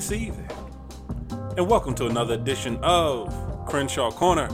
[0.00, 0.46] season.
[1.56, 3.34] And welcome to another edition of
[3.66, 4.48] Crenshaw Corner.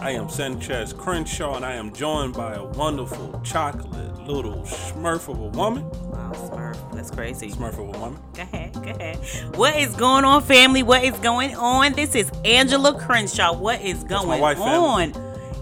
[0.00, 5.38] I am Sanchez Crenshaw and I am joined by a wonderful chocolate little smurf of
[5.38, 5.84] a woman.
[6.10, 7.50] Wow, Smurf, that's crazy.
[7.50, 8.18] Smurf of a woman.
[8.34, 9.18] Go ahead, go ahead.
[9.56, 10.82] What is going on, family?
[10.82, 11.92] What is going on?
[11.92, 13.54] This is Angela Crenshaw.
[13.56, 15.12] What is going my wife, on?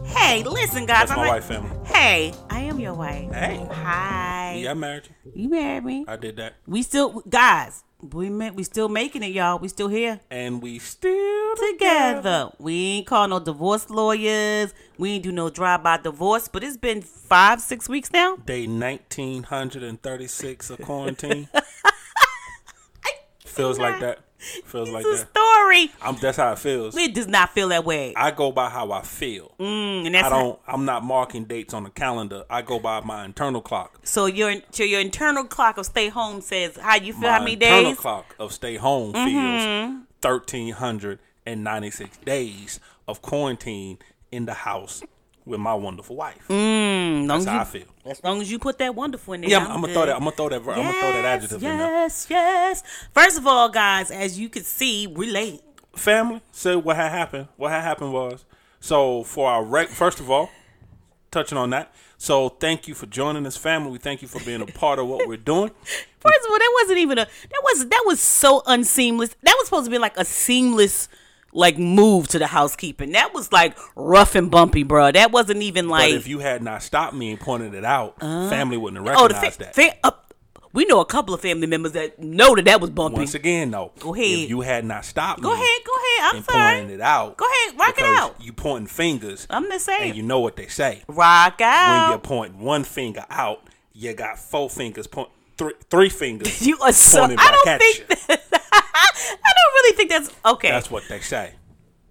[0.06, 1.08] Hey, listen, guys.
[1.08, 1.70] That's I'm my like- wife, family.
[1.86, 3.32] Hey, I am your wife.
[3.32, 3.66] Hey.
[3.70, 4.60] Hi.
[4.62, 5.32] Yeah, I married you.
[5.42, 6.04] You married me.
[6.06, 6.54] I did that.
[6.66, 7.82] We still, guys.
[8.02, 9.60] We met, we still making it, y'all.
[9.60, 12.50] We still here And we still together.
[12.58, 14.74] We ain't call no divorce lawyers.
[14.98, 16.48] We ain't do no drive-by divorce.
[16.48, 18.34] But it's been five, six weeks now.
[18.36, 21.48] Day 1936 of quarantine.
[23.46, 24.18] Feels like that.
[24.64, 25.30] Feels like It's a that.
[25.30, 25.90] story.
[26.02, 26.96] I'm, that's how it feels.
[26.96, 28.12] It does not feel that way.
[28.16, 29.52] I go by how I feel.
[29.60, 30.58] Mm, and that's I don't.
[30.66, 32.44] I'm not marking dates on the calendar.
[32.50, 34.00] I go by my internal clock.
[34.04, 37.38] So your so your internal clock of stay home says how you feel my how
[37.40, 37.70] many days?
[37.72, 39.28] internal clock of stay home Mm-hmm.
[39.28, 43.98] feels 1396 days of quarantine
[44.30, 45.02] in the house
[45.44, 46.46] with my wonderful wife.
[46.48, 47.86] Mm, That's how I feel.
[48.06, 49.50] as long as you put that wonderful in there.
[49.50, 50.14] Yeah, I'm, I'm gonna throw that.
[50.16, 50.60] I'm gonna throw that.
[50.62, 51.90] ver- I'm gonna throw that adjective in there.
[51.90, 52.82] Yes, yes.
[53.12, 55.60] First of all, guys, as you can see, we late.
[55.96, 56.40] Family.
[56.52, 57.48] So what had happened?
[57.56, 58.44] What had happened was
[58.80, 59.88] so for our rec.
[59.88, 60.48] First of all,
[61.30, 61.92] touching on that.
[62.16, 63.90] So thank you for joining this family.
[63.90, 65.70] We thank you for being a part of what we're doing.
[66.20, 69.34] First of all, that wasn't even a that was that was so unseamless.
[69.42, 71.08] That was supposed to be like a seamless
[71.52, 73.12] like move to the housekeeping.
[73.12, 75.12] That was like rough and bumpy, bro.
[75.12, 76.10] That wasn't even like.
[76.12, 79.28] But if you had not stopped me and pointed it out, family wouldn't have oh
[79.28, 79.74] the recognized fa- that.
[79.74, 80.10] fa- uh,
[80.74, 83.18] we know a couple of family members that know that that was bumpy.
[83.18, 84.24] Once again, though, Go ahead.
[84.26, 86.30] if you had not stopped Go me ahead, go ahead.
[86.30, 86.76] I'm and sorry.
[86.78, 88.36] pointing it out, Go ahead, rock it out.
[88.40, 90.08] You pointing fingers, I'm just saying.
[90.08, 91.02] and you know what they say.
[91.08, 92.22] Rock out.
[92.24, 96.62] When you're one finger out, you got four fingers point three three fingers.
[96.66, 97.24] You are so.
[97.24, 97.28] I
[97.64, 97.98] don't think.
[97.98, 98.16] you.
[98.28, 98.61] That,
[99.30, 100.70] I don't really think that's okay.
[100.70, 101.54] That's what they say.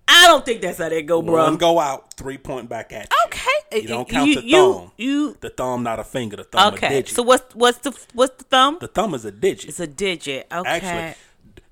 [0.08, 1.44] I don't think that's how they go, bro.
[1.44, 3.18] One go out, three point back at you.
[3.28, 3.82] okay.
[3.82, 4.92] You don't count you, the you, thumb.
[4.98, 5.38] You.
[5.40, 6.36] The thumb, not a finger.
[6.36, 6.90] The thumb, a Okay.
[6.90, 7.16] digit.
[7.16, 8.78] So what's what's the what's the thumb?
[8.82, 9.70] the thumb is a digit.
[9.70, 10.48] it's a digit.
[10.52, 10.70] Okay.
[10.70, 11.16] Actually,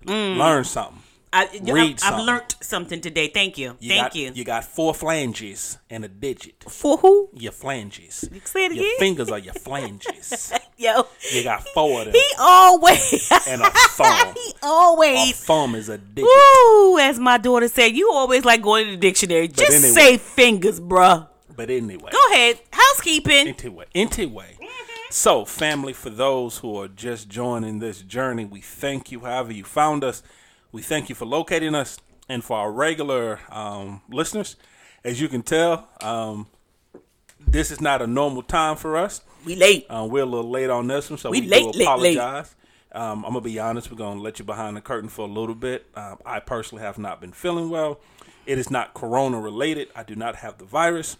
[0.06, 1.02] d- learn something.
[1.32, 3.28] I, read I, I've learned something today.
[3.28, 3.76] Thank you.
[3.80, 4.32] You Thank got, you.
[4.34, 6.66] You got four flanges and a digit.
[6.68, 7.30] For who?
[7.34, 8.28] Your flanges.
[8.46, 8.96] Say it Your again.
[8.98, 10.52] fingers are your flanges.
[10.78, 11.06] Yo.
[11.32, 13.32] You got four of them He always.
[13.48, 14.34] and a thumb.
[14.36, 15.32] he always.
[15.32, 16.30] A thumb is a digit.
[16.30, 19.48] Woo, as my daughter said, you always like going to the dictionary.
[19.48, 19.90] Just anyway.
[19.90, 21.28] say fingers, bruh.
[21.56, 22.60] But anyway, Go ahead.
[22.72, 23.50] Housekeeping.
[23.50, 24.56] anyway, anyway.
[25.12, 29.22] So, family, for those who are just joining this journey, we thank you.
[29.22, 30.22] However, you found us,
[30.72, 34.56] we thank you for locating us, and for our regular um, listeners,
[35.04, 36.48] as you can tell, um,
[37.40, 39.22] this is not a normal time for us.
[39.46, 39.86] We late.
[39.90, 42.18] Uh, we're a little late on this one, so we, We do late, late, late.
[42.18, 42.56] apologize.
[42.92, 43.90] Um, I'm gonna be honest.
[43.92, 45.88] We're gonna let you behind the curtain for a little bit.
[45.96, 48.00] Um, I personally have not been feeling well.
[48.46, 49.90] It is not corona related.
[49.96, 51.16] I do not have the virus.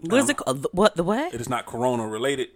[0.00, 0.62] What is it called?
[0.62, 0.96] The- What?
[0.96, 1.32] The what?
[1.34, 2.48] It is not corona related.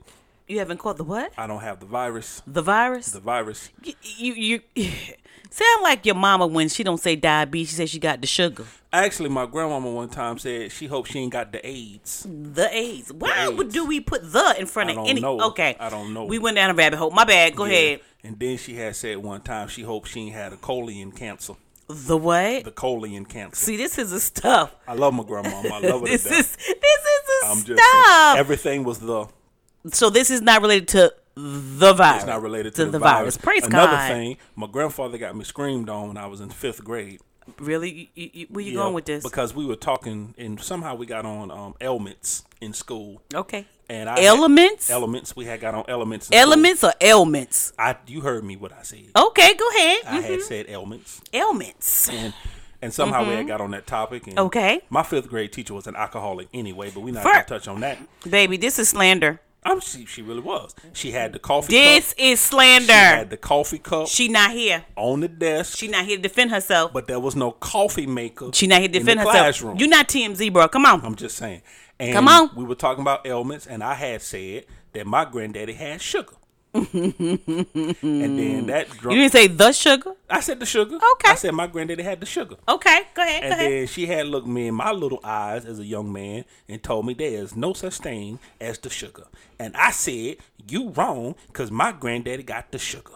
[0.48, 1.30] You haven't caught the what?
[1.36, 2.42] I don't have the virus.
[2.46, 3.12] The virus?
[3.12, 3.70] The virus.
[3.82, 3.94] you,
[4.32, 4.90] you, you
[5.50, 7.68] sound like your mama when she don't say diabetes.
[7.70, 8.64] She says she got the sugar.
[8.90, 12.26] Actually, my grandmama one time said she hopes she ain't got the AIDS.
[12.28, 13.12] The AIDS.
[13.12, 13.74] Why would AIDS.
[13.74, 15.20] do we put the in front I of don't any?
[15.20, 15.38] know.
[15.48, 16.24] Okay, I don't know.
[16.24, 17.10] We went down a rabbit hole.
[17.10, 17.54] My bad.
[17.54, 17.72] Go Yeah.
[17.72, 18.00] ahead.
[18.24, 21.54] And then she had said one time she hopes she ain't had a colon cancer.
[21.88, 22.64] The what?
[22.64, 23.56] The colon cancer.
[23.56, 24.74] See, this is the stuff.
[24.86, 25.68] I love my grandmama.
[25.74, 28.38] I love her This is this is the I'm just stuff.
[28.38, 29.26] everything was the
[29.92, 32.22] so this is not related to the virus.
[32.22, 33.36] It's not related to, to the, virus.
[33.36, 33.68] Praise God.
[33.72, 34.08] Another God.
[34.08, 37.20] thing, my grandfather got me screamed on when I was in fifth grade.
[37.58, 38.10] Really?
[38.14, 39.22] You, you, where you Yeah, going with this?
[39.24, 43.22] Because we were talking, and somehow we got on um, elements in school.
[43.34, 43.66] okay.
[43.90, 44.90] And I Elements?
[44.90, 45.34] Elements.
[45.34, 46.26] We had got on elements.
[46.28, 46.42] In school.
[46.52, 47.72] Elements or ailments?
[47.78, 49.04] I you heard me what I said.
[49.16, 49.98] Okay, go ahead.
[50.06, 50.24] I Mhm.
[50.24, 52.10] had said elements, Ailments.
[52.10, 52.34] and
[52.82, 54.26] and somehow we had got on that topic.
[54.26, 54.46] And Mm-hmm.
[54.46, 54.80] Okay.
[54.90, 57.80] My fifth grade teacher was an alcoholic anyway, but we're not For- gonna touch on
[57.80, 57.96] that.
[58.28, 59.40] Baby, this is slander.
[59.70, 60.74] I'm she, she really was.
[60.94, 62.14] She had the coffee This cup.
[62.18, 62.86] is slander.
[62.86, 64.84] She had the coffee cup She not here.
[64.96, 66.92] on the desk, She not here to defend herself.
[66.92, 68.50] but there was no coffee maker.
[68.54, 69.36] She not here to defend herself.
[69.36, 69.76] classroom.
[69.78, 70.68] You not TMZ, bro.
[70.68, 71.04] Come on.
[71.04, 71.62] I'm just saying.
[72.00, 72.50] And Come on.
[72.56, 76.32] We were talking about ailments, and I had said that my granddaddy had sugar.
[76.74, 76.92] and
[78.38, 79.16] then that drunk.
[79.16, 80.12] You didn't say the sugar.
[80.28, 80.96] I said the sugar.
[80.96, 81.30] Okay.
[81.30, 82.56] I said my granddaddy had the sugar.
[82.68, 83.42] Okay, go ahead.
[83.42, 83.72] And go ahead.
[83.72, 87.06] then she had looked me in my little eyes as a young man and told
[87.06, 89.24] me there is no such thing as the sugar.
[89.60, 90.36] And I said,
[90.68, 93.12] You wrong, because my granddaddy got the sugar.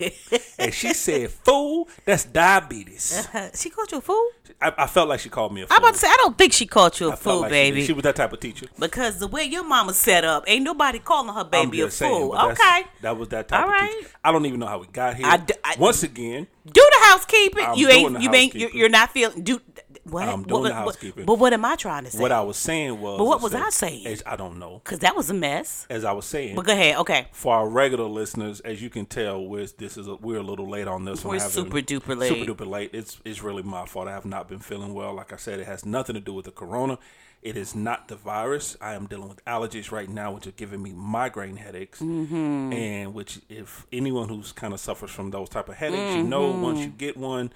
[0.58, 3.28] and she said, Fool, that's diabetes.
[3.34, 4.28] Uh, she called you a fool.
[4.60, 5.76] I, I felt like she called me a fool.
[5.76, 7.84] I'm about to say I don't think she called you a I fool, like baby.
[7.84, 8.66] She, was that type of teacher.
[8.78, 12.36] because the way your mama set up, ain't nobody calling her baby a saying, fool.
[12.38, 12.84] okay.
[13.02, 14.08] That was that type All of teacher.
[14.24, 15.26] I don't even know how we got here.
[15.26, 17.64] I d- I- Once again, Do the housekeeping.
[17.64, 18.20] I'm you ain't.
[18.22, 18.54] you ain't.
[18.54, 19.42] You're, you're not feeling.
[19.42, 19.60] Do
[20.04, 20.28] what?
[20.28, 21.24] I'm what, doing the what- housekeeping.
[21.24, 22.18] But what am I trying to say?
[22.18, 23.18] what I was saying was.
[23.18, 24.06] But what was I saying?
[24.06, 24.80] As, I don't know.
[24.84, 25.86] Because that was a mess.
[25.88, 26.96] As I was saying, But go ahead.
[26.98, 27.28] Okay.
[27.32, 30.68] for our regular listeners, as you can tell, we're, this is a, we're a little
[30.68, 31.36] late on this one.
[31.36, 32.28] We're super duper late.
[32.28, 32.90] Super duper late.
[32.92, 34.08] It's it's really my fault.
[34.08, 35.14] I have not been feeling well.
[35.14, 36.98] Like I said, it has nothing to do with the corona.
[37.42, 38.76] It is not the virus.
[38.80, 42.00] I am dealing with allergies right now, which are giving me migraine headaches.
[42.00, 42.72] Mm-hmm.
[42.72, 46.52] And which, if anyone who's kind of suffers from those type of headaches, you know,
[46.52, 47.52] once you get one,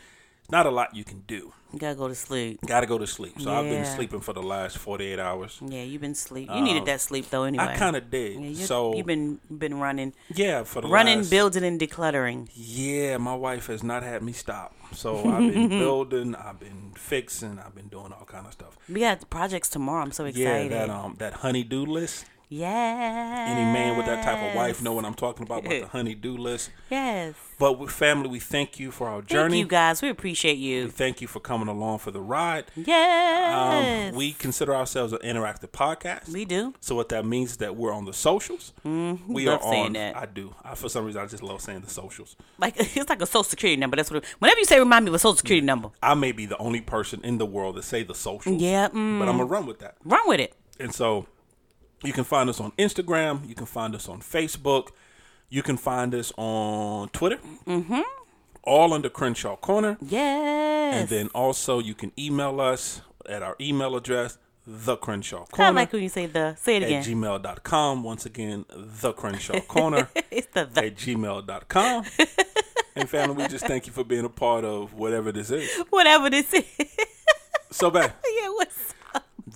[0.50, 1.52] not a lot you can do.
[1.72, 2.60] You gotta go to sleep.
[2.64, 3.40] Got to go to sleep.
[3.40, 5.58] So I've been sleeping for the last forty eight hours.
[5.60, 6.48] Yeah, you've been sleep.
[6.54, 7.42] You needed that sleep though.
[7.44, 7.64] Anyway.
[7.64, 8.40] Um, I kind of did.
[8.40, 12.48] Yeah, so you've been been running, yeah, for the running, last, building, and decluttering.
[12.54, 14.74] Yeah, my wife has not had me stop.
[14.92, 18.78] So I've been building, I've been fixing, I've been doing all kind of stuff.
[18.88, 20.02] We got projects tomorrow.
[20.02, 20.70] I'm so excited.
[20.70, 22.24] Yeah, that um that honey-do list.
[22.48, 23.50] Yes.
[23.50, 26.36] Any man with that type of wife know what I'm talking about with the honey-do
[26.36, 26.70] list.
[26.90, 27.34] Yes.
[27.58, 29.58] But with family, we thank you for our Thank journey.
[29.60, 30.02] you guys.
[30.02, 30.88] We appreciate We you.
[30.88, 32.66] thank you for coming along for the ride.
[32.76, 34.10] Yes.
[34.12, 36.28] Um, we consider ourselves an interactive podcast.
[36.28, 36.74] we do.
[36.80, 38.72] So what that means is that we're on the socials.
[38.84, 39.92] Mm, we love are saying on.
[39.94, 40.16] that.
[40.16, 40.54] I do.
[40.62, 42.36] I, for some reason, I just love saying the socials.
[42.58, 43.96] Like it's like a social security number.
[43.96, 44.18] That's what.
[44.22, 46.58] It, whenever you say remind me of a social security number, I may be the
[46.58, 48.60] only person in the world that say the socials.
[48.60, 49.18] Yeah, mm.
[49.18, 49.96] But I'm gonna run with that.
[50.04, 50.54] run with it.
[50.78, 51.26] And so
[52.06, 53.48] you can find us on Instagram.
[53.48, 54.88] You can find us on Facebook.
[55.48, 57.38] You can find us on Twitter.
[57.66, 58.00] Mm-hmm.
[58.62, 59.96] All under Crenshaw Corner.
[60.00, 60.94] Yes.
[60.94, 65.68] And then also you can email us at our email address, the Crenshaw Corner.
[65.68, 66.56] I like when you say the.
[66.60, 67.04] Say it at again.
[67.04, 68.02] gmail.com.
[68.02, 70.86] Once again, the Crenshaw Corner it's the the.
[70.86, 72.04] at gmail.com.
[72.96, 75.70] and family, we just thank you for being a part of whatever this is.
[75.90, 76.64] Whatever this is.
[77.70, 78.12] So bad.
[78.40, 78.48] yeah.
[78.48, 78.95] What's up?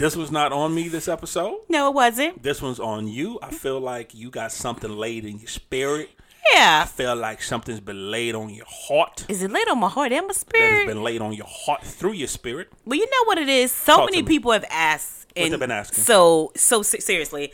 [0.01, 1.59] This was not on me this episode.
[1.69, 2.43] No, it wasn't.
[2.43, 3.39] This one's on you.
[3.43, 6.09] I feel like you got something laid in your spirit.
[6.55, 6.81] Yeah.
[6.85, 9.27] I feel like something's been laid on your heart.
[9.29, 10.71] Is it laid on my heart and my spirit?
[10.71, 12.73] That has been laid on your heart through your spirit.
[12.87, 13.73] Well, you know what it is.
[13.73, 16.03] So Talk many people have asked, What and been asking?
[16.03, 17.53] so so seriously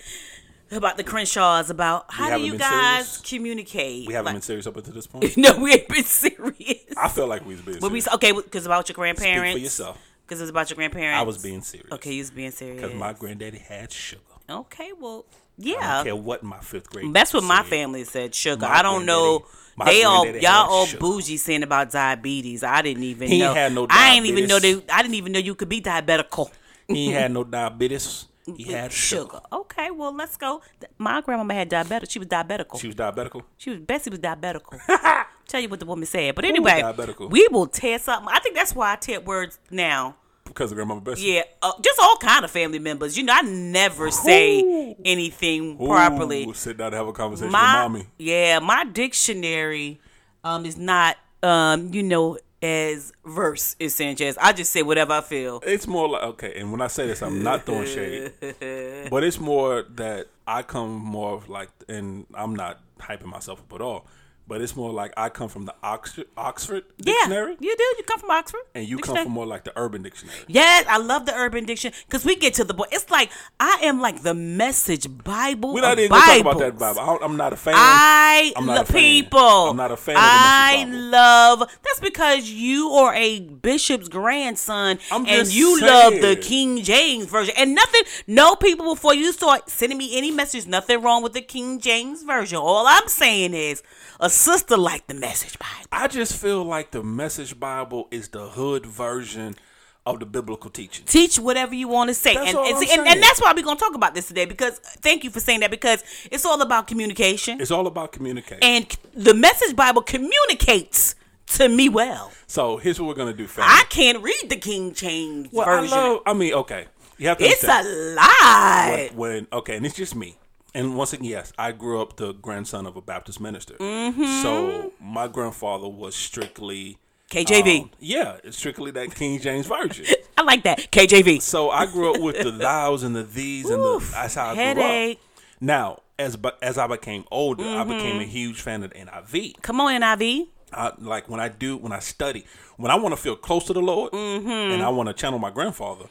[0.71, 3.29] about the Crenshaws about how do you guys serious?
[3.29, 4.07] communicate?
[4.07, 5.37] We haven't Like- been serious up until this point.
[5.37, 6.79] no, we ain't been serious.
[6.97, 9.51] I feel like we was being But we okay because about your grandparents.
[9.51, 9.99] Speak for yourself.
[10.27, 11.19] Because it's about your grandparents.
[11.21, 11.91] I was being serious.
[11.93, 12.81] Okay, you was being serious.
[12.83, 14.23] Because my granddaddy had sugar.
[14.51, 15.25] Okay, well,
[15.57, 15.77] yeah.
[15.81, 17.13] I don't care what my fifth grade.
[17.13, 18.35] That's what my family said.
[18.35, 18.67] Sugar.
[18.67, 19.47] My I don't know.
[19.85, 21.01] They all y'all all sugar.
[21.01, 22.65] bougie saying about diabetes.
[22.65, 23.55] I didn't even He know.
[23.55, 24.03] had no diabetes.
[24.11, 24.83] I ain't even know they.
[24.91, 26.51] I didn't even know you could be diabetical.
[26.89, 28.27] He had no diabetes.
[28.57, 29.41] He had sugar.
[29.53, 30.63] Okay, well let's go.
[30.99, 32.11] My grandmama had diabetes.
[32.11, 32.81] She was diabetical.
[32.81, 33.43] She was diabetical.
[33.59, 34.79] She was Bessie was diabetical.
[35.49, 36.35] Tell you what the woman said.
[36.35, 37.31] But anyway, diabetical?
[37.31, 38.29] we will tear something.
[38.33, 40.17] I think that's why I tear words now.
[40.45, 41.27] Because of grandmama Bessie.
[41.27, 43.17] Yeah, uh, just all kind of family members.
[43.17, 46.53] You know, I never say anything Ooh, properly.
[46.55, 48.07] Sit down and have a conversation My with mommy.
[48.19, 50.01] yeah, my dictionary
[50.45, 54.39] um is not um you know as verse as Sanchez.
[54.41, 55.63] I just say whatever I feel.
[55.67, 58.33] It's more like okay, and when I say this, I'm not throwing shade,
[59.11, 63.73] but it's more that I come more of like, and I'm not hyping myself up
[63.75, 64.07] at all,
[64.49, 67.83] but it's more like I come from the Oxford Oxford dictionary, Yeah, you do.
[67.99, 69.17] You come from Oxford, and you Dictionary.
[69.19, 70.39] come from more like the Urban Dictionary.
[70.47, 72.85] Yes, I love the Urban Dictionary because we get to the boy.
[72.93, 75.75] It's like I am like the Message Bible.
[75.75, 77.01] We're not even gonna talk about that Bible.
[77.01, 77.75] I, I'm not a fan.
[77.77, 79.03] I I'm not love a fan.
[79.03, 79.41] people.
[79.41, 81.59] I'm not a fan of the I love.
[81.83, 86.37] That's because you are a bishop's grandson, I'm and just you love the.
[86.37, 87.55] King James version.
[87.59, 88.03] And nothing.
[88.27, 90.67] No people before you start sending me any messages.
[90.67, 92.59] Nothing wrong with the King James version.
[92.59, 93.83] All I'm saying is
[94.21, 95.89] a sister like the Message Bible.
[95.93, 99.57] I just feel like the Message Bible is the hood version
[100.05, 101.05] of the biblical teaching.
[101.05, 103.65] teach whatever you want to say That's and, and, see- and, and that's why we're
[103.65, 106.63] going to talk about this today because thank you for saying that because it's all
[106.63, 108.61] about communication It's all about communication.
[108.63, 111.17] and the message bible communicates
[111.49, 113.69] to me well so here's what we're gonna do, family.
[113.75, 116.21] i can't read the king james well, I version love.
[116.25, 116.87] I mean, okay,
[117.19, 117.45] you have to.
[117.45, 117.83] it's a
[118.15, 120.37] lie when okay, and it's just me.
[120.77, 123.75] And once again, yes, I grew up the grandson of a Baptist minister.
[123.81, 124.43] Mm-hmm.
[124.43, 126.99] So my grandfather was strictly
[127.31, 130.05] kjv um, yeah, strictly that King James version.
[130.39, 133.83] i like that kjv so I grew up with the thous and the these and
[133.83, 135.19] the that's how I headache.
[135.19, 135.33] grew up.
[135.61, 137.91] Now, as but as I became older, I Mm-hmm.
[137.91, 139.61] became a huge fan of the NIV.
[139.63, 142.45] come on niv I, like when I do when I study
[142.77, 144.73] when I want to feel close to the Lord Mm-hmm.
[144.75, 146.05] and I want to channel my grandfather,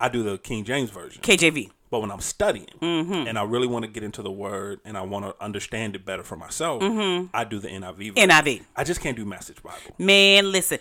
[0.00, 1.20] I do the King James version.
[1.20, 3.28] kjv But when I'm studying Mm-hmm.
[3.28, 6.04] and I really want to get into the word and I want to understand it
[6.04, 7.26] better for myself, Mm-hmm.
[7.32, 8.14] I do the NIV.
[8.16, 8.30] version.
[8.30, 8.62] NIV.
[8.74, 9.78] I just can't do Message Bible.
[9.96, 10.80] Man, listen,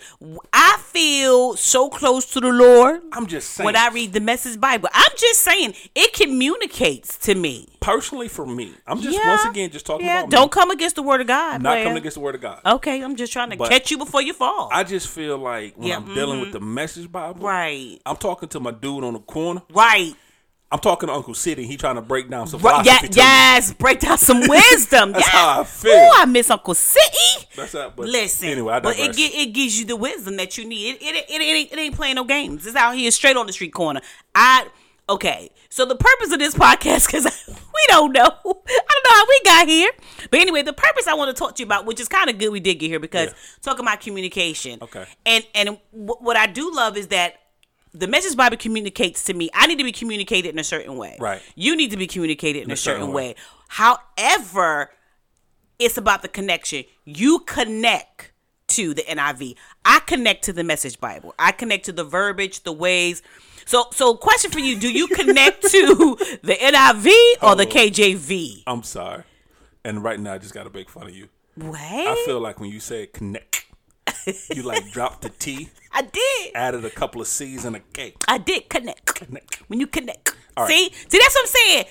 [0.52, 3.66] I feel so close to the Lord I'm just saying.
[3.66, 4.90] when I read the Message Bible.
[4.92, 7.68] I'm just saying it communicates to me.
[7.80, 9.28] personally, for me, I'm just Yeah.
[9.28, 10.50] once again just talking Yeah, about don't me.
[10.62, 11.56] come against the Word of God.
[11.58, 12.62] I'm not coming against the word of God.
[12.66, 14.70] Okay, I'm just trying to But catch you before you fall.
[14.72, 16.10] I just feel like when Yeah, mm-hmm.
[16.10, 19.62] I'm dealing with the Message Bible, right, I'm talking to my dude on the corner.
[19.74, 20.16] right.
[20.74, 21.68] I'm talking to Uncle City.
[21.68, 23.10] He trying to break down some Right, yeah, to me.
[23.16, 25.12] yes, break down some wisdom.
[25.12, 25.30] That's yes.
[25.32, 25.92] how I feel.
[25.94, 27.48] Ooh, I miss Uncle City.
[27.56, 30.66] That's how, but Listen, Anyway, I but it, it gives you the wisdom that you
[30.66, 30.96] need.
[30.96, 32.66] It, it, it, it, ain't, it ain't playing no games.
[32.66, 34.02] It's out here straight on the street corner.
[34.34, 34.66] I
[35.08, 35.52] okay.
[35.70, 39.42] So the purpose of this podcast, because we don't know, I don't know how we
[39.46, 39.92] got here.
[40.32, 42.40] But anyway, the purpose I want to talk to you about, which is kind of
[42.40, 43.34] good, we did get here because Yeah.
[43.62, 44.80] talking about communication.
[44.82, 45.06] Okay.
[45.26, 47.36] And and wh- what I do love is that.
[47.94, 49.50] The message Bible communicates to me.
[49.54, 51.18] I need to be communicated in a certain way.
[51.20, 51.42] Right.
[51.56, 53.30] You need to be communicated in, a, certain, certain way.
[53.30, 53.36] way.
[53.68, 54.90] However,
[55.80, 56.86] it's about the connection.
[57.06, 58.32] You connect
[58.70, 59.56] to the NIV.
[59.86, 61.36] I connect to the Message Bible.
[61.38, 63.22] I connect to the verbiage, the ways.
[63.66, 67.72] So, so question for you: Do you connect to the NIV or the Oh.
[67.72, 68.64] KJV?
[68.68, 69.24] I'm sorry.
[69.86, 71.28] And right now, I just got to make fun of you.
[71.56, 71.78] What?
[71.80, 73.63] I feel like when you say connect,
[74.54, 76.52] you like dropped the T, I did.
[76.56, 78.14] added a couple of C's and a K.
[78.28, 79.06] I did connect.
[79.16, 79.56] Connect.
[79.70, 80.70] When you connect, All right.
[80.72, 81.86] see, see, that's what I'm saying.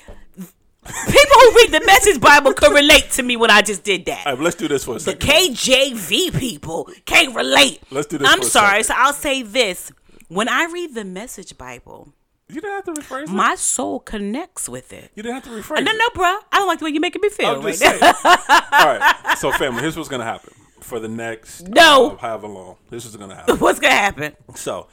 [0.85, 4.27] People who read the Message Bible could relate to me when I just did that.
[4.27, 5.21] All right, let's do this for a second.
[5.21, 5.27] The.
[5.33, 7.81] KJV people can't relate.
[7.93, 8.97] Let's do this I'm for a sorry, second.
[9.01, 9.93] so I'll say this:
[10.29, 12.13] when I read the Message Bible,
[12.49, 13.29] you didn't have to rephrase it.
[13.29, 15.13] my soul connects with it.
[15.15, 15.97] You didn't have to rephrase No, it.
[15.99, 16.39] no, bruh.
[16.51, 17.51] I don't like the way you're making me feel.
[17.51, 18.13] I'm Right just now.
[18.13, 18.37] saying.
[18.73, 19.39] All right.
[19.39, 22.13] So, family, here's what's gonna happen for the next No.
[22.13, 22.77] uh, however long.
[22.91, 23.57] This is gonna happen.
[23.59, 24.37] What's gonna happen?
[24.55, 24.89] So,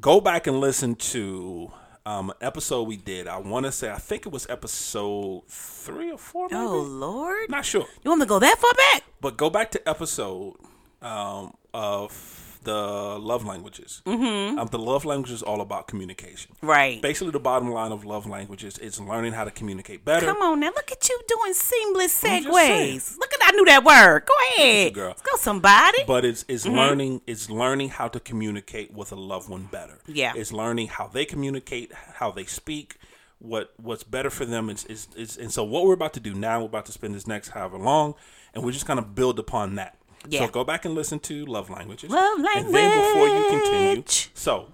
[0.00, 1.70] go back and listen to
[2.06, 3.28] um, episode we did.
[3.28, 6.48] I want to say I think it was episode three or four.
[6.50, 6.60] Maybe?
[6.60, 7.86] Oh Lord, Not sure.
[8.04, 9.04] you want me to go that far back?
[9.20, 10.54] But go back to episode
[11.02, 14.02] um, of the love languages.
[14.06, 14.58] Mm-hmm.
[14.58, 16.52] Um, the love language is all about communication.
[16.62, 17.00] Right.
[17.00, 20.26] Basically, the bottom line of love languages is learning how to communicate better.
[20.26, 23.18] Come on now, look at you doing seamless segues.
[23.18, 24.26] Look at I knew that word.
[24.26, 25.08] Go ahead, girl.
[25.08, 25.98] Let's go, somebody.
[26.06, 26.76] But it's it's Mm-hmm.
[26.76, 29.98] learning it's learning how to communicate with a loved one better.
[30.06, 30.32] Yeah.
[30.36, 32.96] It's learning how they communicate, how they speak,
[33.38, 36.34] what what's better for them is is, is and so what we're about to do
[36.34, 38.14] now, we're about to spend this next however long,
[38.52, 39.96] and we're just gonna build upon that.
[40.28, 40.40] Yeah.
[40.46, 42.10] So go back and listen to Love Languages.
[42.10, 42.64] Love Language.
[42.66, 44.02] And then before you continue,
[44.34, 44.68] so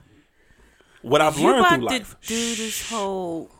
[1.02, 2.16] what I've you learned about through to life.
[2.26, 3.50] do this whole.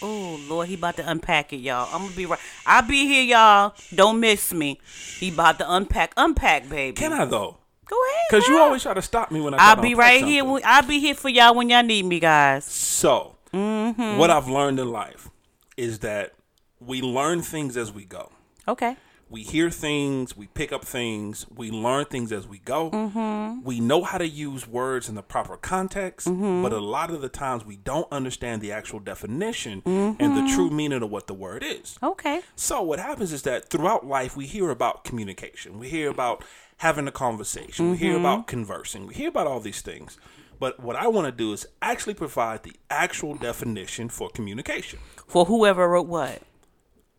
[0.00, 1.88] Oh Lord, he about to unpack it, y'all.
[1.92, 2.38] I'm gonna be right.
[2.66, 3.74] I'll be here, y'all.
[3.94, 4.80] Don't miss me.
[5.18, 6.94] He about to unpack, unpack, baby.
[6.94, 7.58] Can I though?
[7.86, 8.24] Go ahead.
[8.30, 9.58] Because you always try to stop me when I.
[9.58, 10.44] I'll be right here.
[10.44, 12.64] when- I'll be here for y'all when y'all need me, guys.
[12.64, 14.16] So, Mm-hmm.
[14.18, 15.28] what I've learned in life
[15.76, 16.32] is that
[16.80, 18.30] we learn things as we go.
[18.66, 18.96] Okay.
[19.30, 22.90] We hear things, we pick up things, we learn things as we go.
[22.90, 23.62] Mm-hmm.
[23.64, 27.28] We know how to use words in the proper context, but a lot of the
[27.28, 30.54] times we don't understand the actual definition and the Mm-hmm.
[30.54, 31.98] true meaning of what the word is.
[32.02, 32.42] Okay.
[32.54, 35.78] So what happens is that throughout life we hear about communication.
[35.78, 36.44] We hear about
[36.78, 37.90] having a conversation.
[37.90, 38.04] We Mm-hmm.
[38.04, 39.06] hear about conversing.
[39.06, 40.18] We hear about all these things.
[40.60, 45.00] But what I want to do is actually provide the actual definition for communication.
[45.26, 46.42] For whoever wrote what?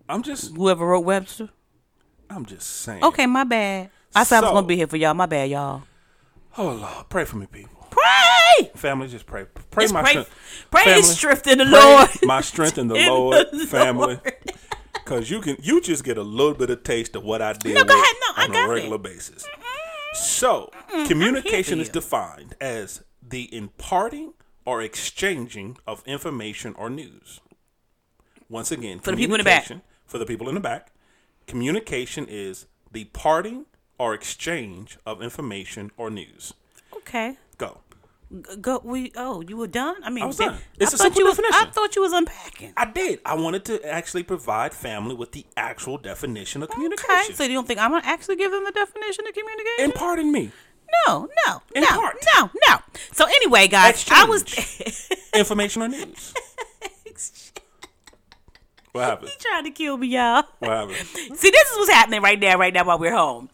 [0.08, 1.50] I'm just Whoever wrote Webster.
[2.30, 3.04] I'm just saying.
[3.04, 3.90] Okay, my bad.
[4.16, 5.14] I said I was gonna be here for y'all.
[5.14, 5.84] My bad, y'all.
[6.58, 7.88] Oh Lord, pray for me, people.
[7.90, 8.72] Pray.
[8.76, 9.46] Family, just pray.
[9.72, 10.12] Pray Just my pray.
[10.12, 10.68] strength.
[10.72, 12.10] Pray Family, strength in the Lord.
[12.24, 14.16] My strength in the In Lord, the family.
[14.16, 14.34] Lord.
[15.06, 17.76] Cause you can you just get a little bit of taste of what I did
[17.76, 17.84] No.
[17.84, 18.74] No, I on got a it.
[18.76, 19.44] regular basis.
[19.46, 20.16] Mm-hmm.
[20.16, 20.72] So
[21.08, 24.34] communication is defined as the imparting
[24.66, 27.40] or exchanging of information or news.
[28.50, 29.68] Once again, For the people in the back.
[30.06, 30.92] For the people in the back,
[31.48, 33.66] communication is the parting
[33.98, 36.54] or exchange of information or news.
[36.98, 37.38] Okay.
[37.58, 37.80] Go.
[38.32, 38.82] G- Go.
[38.84, 39.12] We.
[39.16, 39.96] Oh, you were done.
[40.04, 40.58] I mean, I was done.
[40.80, 42.74] It's I a thought simple you was, I thought you was unpacking.
[42.76, 43.20] I did.
[43.26, 47.06] I wanted to actually provide family with the actual definition of communication.
[47.26, 47.34] Okay.
[47.34, 49.84] So you don't think I'm gonna actually give them the definition of communication?
[49.86, 50.52] and pardon me,
[51.08, 52.18] no, no, In no, part.
[52.36, 52.78] no, no.
[53.14, 54.44] So anyway, guys, I was.
[55.36, 56.34] information or news.
[58.96, 59.30] What happened?
[59.30, 60.44] he trying to kill me, y'all.
[60.60, 60.98] What happened?
[61.06, 63.50] See, this is what's happening right now, right now while we're home.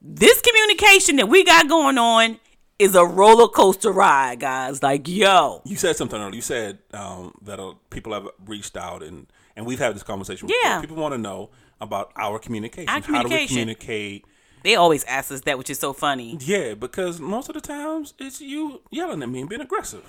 [0.00, 2.38] This communication that we got going on
[2.78, 4.82] is a roller coaster ride, guys.
[4.82, 5.62] Like, yo.
[5.64, 6.34] You said something earlier.
[6.34, 10.48] You said um, that uh, people have reached out and and we've had this conversation.
[10.48, 10.76] Yeah.
[10.76, 10.80] Before.
[10.82, 12.88] People want to know about our communication.
[12.88, 14.24] Our How do we communicate?
[14.64, 16.38] They always ask us that, which is so funny.
[16.40, 20.04] Yeah, because most of the times it's you yelling at me and being aggressive.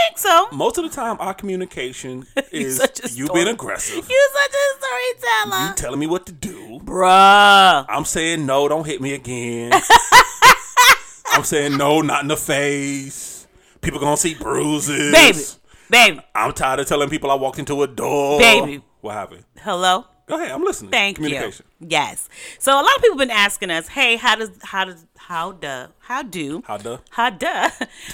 [0.00, 0.56] No, I don't think so.
[0.56, 2.80] Most of the time, our communication is
[3.16, 6.80] you story- being aggressive, You such a storyteller, you telling me what to do.
[6.84, 7.86] bruh.
[7.88, 9.72] I'm saying no, don't hit me again.
[11.32, 13.46] I'm saying no, not in the face.
[13.82, 15.12] People gonna see bruises.
[15.12, 15.38] Baby,
[15.90, 18.38] baby, I'm tired of telling people I walked into a door.
[18.40, 18.82] Baby.
[19.00, 19.44] What happened?
[19.60, 20.04] hello.
[20.26, 20.92] Go ahead, I'm listening.
[20.92, 21.66] Thank Communication.
[21.80, 21.88] you.
[21.90, 22.28] Yes.
[22.60, 25.52] So a lot of people have been asking us, hey, how does how does how
[25.52, 26.98] do how do How do?
[27.10, 27.46] how do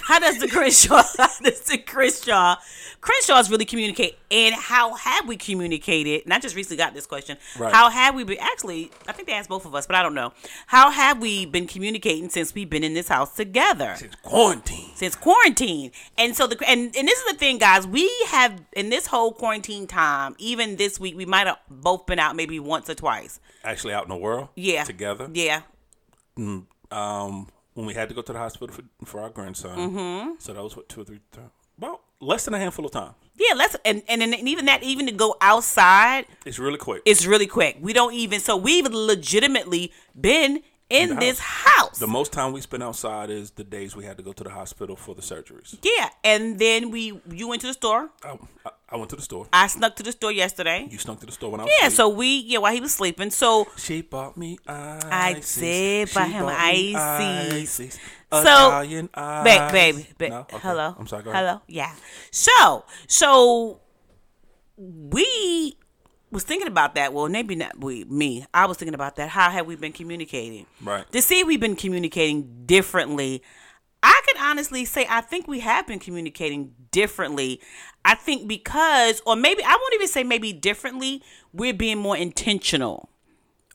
[0.03, 2.57] how does the Crenshaw how does the Crenshaw
[3.01, 6.23] Crenshaws really communicate and how have we communicated?
[6.25, 7.37] And I just recently got this question.
[7.57, 7.73] Right.
[7.73, 10.13] How have we been actually I think they asked both of us, but I don't
[10.13, 10.33] know.
[10.67, 13.95] How have we been communicating since we've been in this house together?
[13.97, 14.91] Since quarantine.
[14.95, 15.91] since quarantine.
[16.17, 17.87] And so the and, and this is the thing, guys.
[17.87, 22.19] We have in this whole quarantine time, even this week, we might have both been
[22.19, 23.39] out maybe once or twice.
[23.63, 24.49] Actually, out in the world.
[24.55, 25.29] Yeah, Together.
[25.33, 25.61] Yeah,
[26.37, 29.77] mm, Um, when we had to go to the hospital for, for our grandson.
[29.77, 30.31] Mm-hmm.
[30.39, 31.19] So that was what two or three.
[31.31, 31.45] Th-
[31.77, 33.13] about less than a handful of time.
[33.35, 33.53] yeah.
[33.55, 37.03] Let's and and, even that, even to go outside, It's really quick.
[37.05, 37.77] it's really quick.
[37.79, 41.75] We don't even so we've legitimately been in, the this house.
[41.75, 41.99] house.
[41.99, 44.49] the most time we spent outside is the days we had to go to the
[44.49, 45.75] hospital for the surgeries.
[45.83, 48.09] yeah, and then we you went to the store.
[48.23, 49.47] I, I, I went to the store.
[49.51, 50.87] I snuck to the store yesterday.
[50.89, 51.97] You snuck to the store when I was Yeah, asleep.
[51.97, 53.29] so we yeah while he was sleeping.
[53.31, 55.57] So She bought me ices.
[55.57, 57.99] I did buy She him ices.
[58.31, 59.71] So, Italian ice.
[59.71, 60.39] baby, ba- No?
[60.41, 60.57] Okay.
[60.59, 61.23] hello, I'm sorry.
[61.23, 61.45] Go ahead.
[61.45, 61.93] hello, yeah.
[62.31, 63.79] So, so
[64.77, 65.77] we
[66.31, 67.13] was thinking about that.
[67.13, 68.45] Well, maybe not we, me.
[68.53, 69.29] I was thinking about that.
[69.29, 70.65] How have we been communicating?
[70.83, 71.09] Right.
[71.11, 73.43] To see we've been communicating differently.
[74.03, 77.61] I can honestly say I think we have been communicating differently.
[78.05, 81.23] I think because, or maybe I won't even say maybe differently.
[81.51, 83.09] We're being more intentional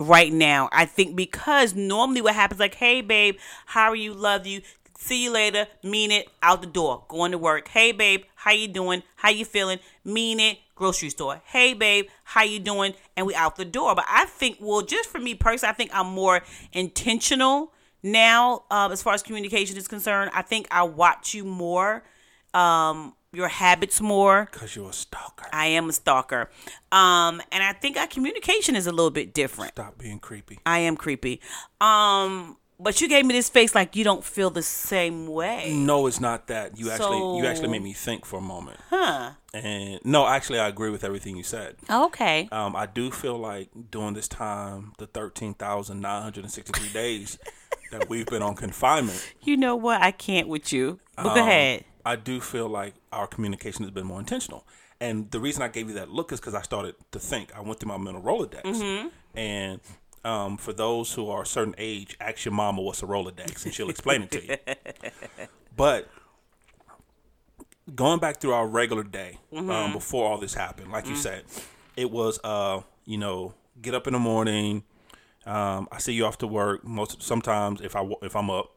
[0.00, 0.69] right now.
[0.73, 3.37] I think because normally what happens like, hey babe,
[3.67, 4.14] how are you?
[4.14, 4.62] Love you.
[4.99, 5.67] See you later.
[5.83, 6.29] Mean it.
[6.43, 7.05] Out the door.
[7.09, 7.69] Going to work.
[7.69, 9.02] Hey babe, how you doing?
[9.17, 9.81] How you feeling?
[10.05, 10.59] Mean it.
[10.75, 11.43] Grocery store.
[11.45, 12.95] Hey babe, how you doing?
[13.17, 13.95] And we out the door.
[13.95, 18.92] But I think, well, just for me personally, I think I'm more intentional now um,
[18.92, 20.30] as far as communication is concerned.
[20.35, 22.02] I think I watch you more,
[22.54, 24.47] um, your habits more.
[24.52, 25.47] Cause you're a stalker.
[25.52, 26.50] I am a stalker.
[26.91, 29.73] Um, and I think our communication is a little bit different.
[29.73, 30.58] Stop being creepy.
[30.67, 31.41] I am creepy.
[31.80, 35.73] Um, but you gave me this face like you don't feel the same way.
[35.75, 36.78] No, it's not that.
[36.78, 38.78] You actually you actually made me think for a moment.
[38.90, 39.32] Huh.
[39.54, 41.76] And no, actually I agree with everything you said.
[41.90, 42.49] Okay.
[42.50, 46.73] Um, I do feel like during this time, the thirteen thousand nine hundred and sixty
[46.78, 47.38] three days
[47.90, 50.02] that we've been on confinement, You know what?
[50.02, 50.99] I can't with you.
[51.16, 51.84] But Um, go ahead.
[52.04, 54.66] I do feel like our communication has been more intentional.
[55.00, 57.54] And the reason I gave you that look is because I started to think.
[57.56, 58.62] I went through my mental Rolodex.
[58.62, 59.08] Mm-hmm.
[59.38, 59.80] And
[60.25, 63.75] um, for those who are a certain age, ask your mama what's a Rolodex and
[63.75, 64.56] she'll explain it to you.
[65.76, 66.08] But
[67.95, 69.71] going back through our regular day Mm-hmm.
[69.71, 71.45] um, before all this happened, like you said,
[71.97, 74.85] it was, uh, you know, get up in the morning.
[75.45, 76.85] Um, I see you off to work.
[76.85, 78.71] Most sometimes if I if I'm up,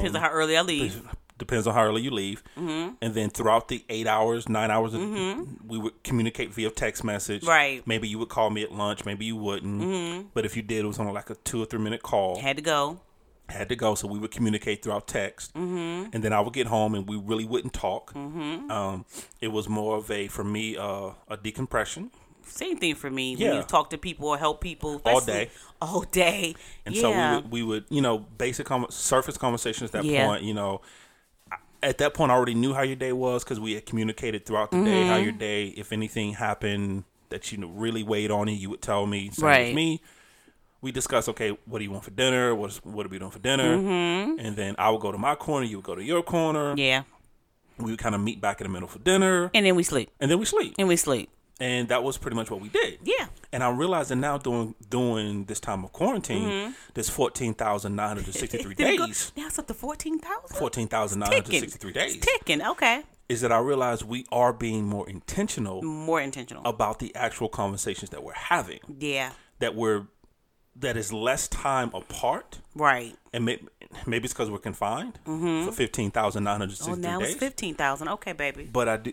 [0.00, 1.00] Depends on how early I leave.
[1.38, 2.42] Depends on how early you leave.
[2.56, 2.94] Mm-hmm.
[3.00, 7.44] And then throughout the eight hours, nine hours, we would communicate via text message.
[7.44, 7.86] Right.
[7.86, 9.04] Maybe you would call me at lunch.
[9.04, 10.34] Maybe you wouldn't.
[10.34, 12.40] But if you did, it was on like a two or three minute call.
[12.40, 13.00] Had to go.
[13.48, 15.54] Had to go, so we would communicate throughout text.
[15.54, 16.10] Mm-hmm.
[16.12, 18.12] And then I would get home, and we really wouldn't talk.
[18.12, 18.70] Mm-hmm.
[18.70, 19.06] Um,
[19.40, 22.10] it was more of a for me uh, a decompression.
[22.42, 23.36] Same thing for me.
[23.36, 23.54] When Yeah.
[23.56, 25.00] you talk to people or help people.
[25.04, 25.50] All day.
[25.80, 26.56] All day.
[26.84, 27.00] And yeah.
[27.00, 30.26] so we would, we would, you know, basic com- surface conversations at that Yeah.
[30.26, 30.80] point, you know.
[31.82, 34.70] At that point, I already knew how your day was because we had communicated throughout
[34.72, 35.22] the day how Mm-hmm.
[35.24, 39.30] your day, if anything happened that you really weighed on it, you would tell me.
[39.30, 39.66] Same Right.
[39.68, 40.00] with me.
[40.80, 42.54] We discuss, okay, what do you want for dinner?
[42.54, 43.72] What's, what are we doing for dinner?
[43.74, 46.70] And then I would go to my corner, you would go to your corner.
[46.70, 46.78] Mm-hmm.
[46.78, 47.02] yeah.
[47.78, 50.10] We would kind of meet back in the middle for dinner, And then we sleep.
[50.18, 50.74] and then we sleep.
[50.78, 51.30] And we sleep.
[51.60, 52.98] And that was pretty much what we did.
[53.04, 53.26] Yeah.
[53.52, 56.72] And I'm realizing now during during this time of quarantine, Mm-hmm.
[56.94, 59.32] there's fourteen thousand nine hundred sixty three it go- days.
[59.36, 60.56] Now it's up to 14,000?
[60.58, 62.16] Fourteen thousand nine hundred sixty three days.
[62.16, 62.62] It's ticking.
[62.62, 63.02] Okay.
[63.28, 66.62] Is that I realize we are being more intentional More intentional.
[66.66, 68.80] about the actual conversations that we're having.
[68.98, 69.32] yeah.
[69.60, 70.06] That we're
[70.76, 73.16] that is less time apart, Right.
[73.32, 73.60] and may,
[74.06, 77.48] maybe it's because we're confined for fifteen thousand nine hundred Oh, now three it's days.
[77.50, 78.08] 15,000.
[78.08, 78.68] Okay, baby.
[78.72, 79.12] But I do.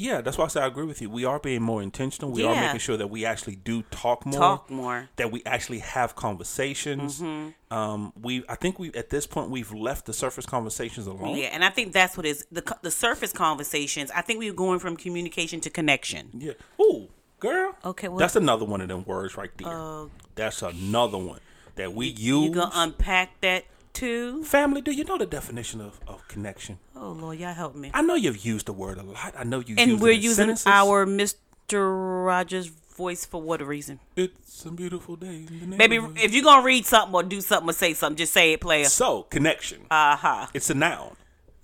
[0.00, 1.10] Yeah, that's why I say I agree with you.
[1.10, 2.30] We are being more intentional.
[2.30, 4.40] We are making sure that we actually do talk more.
[4.40, 5.08] Talk more.
[5.16, 7.20] that we actually have conversations.
[7.20, 7.74] Mm-hmm.
[7.76, 11.36] Um, we, I think we at this point we've left the surface conversations alone.
[11.36, 14.10] Yeah, and I think that's what is the the surface conversations.
[14.12, 16.30] I think we're going from communication to connection.
[16.32, 16.52] Yeah.
[16.80, 17.08] Ooh,
[17.38, 17.76] girl.
[17.84, 20.06] Okay, well- that's another one of them words right there.
[20.34, 21.40] that's another one
[21.76, 22.48] that we use.
[22.48, 23.64] You gonna unpack that
[24.00, 24.42] to.
[24.44, 26.78] Family, do you know the definition of, of connection?
[26.96, 27.90] Oh Lord, y'all help me.
[27.94, 29.34] I know you've used the word a lot.
[29.38, 30.66] I know you used it and we're using sentences.
[30.66, 32.26] our Mr.
[32.26, 33.98] Rogers voice for what reason?
[34.16, 35.46] It's a beautiful day.
[35.48, 38.32] In the Maybe if you're gonna read something or do something or say something, just
[38.32, 38.84] say it, player.
[38.84, 39.82] So, connection.
[39.90, 40.46] Uh huh.
[40.52, 41.16] It's a noun.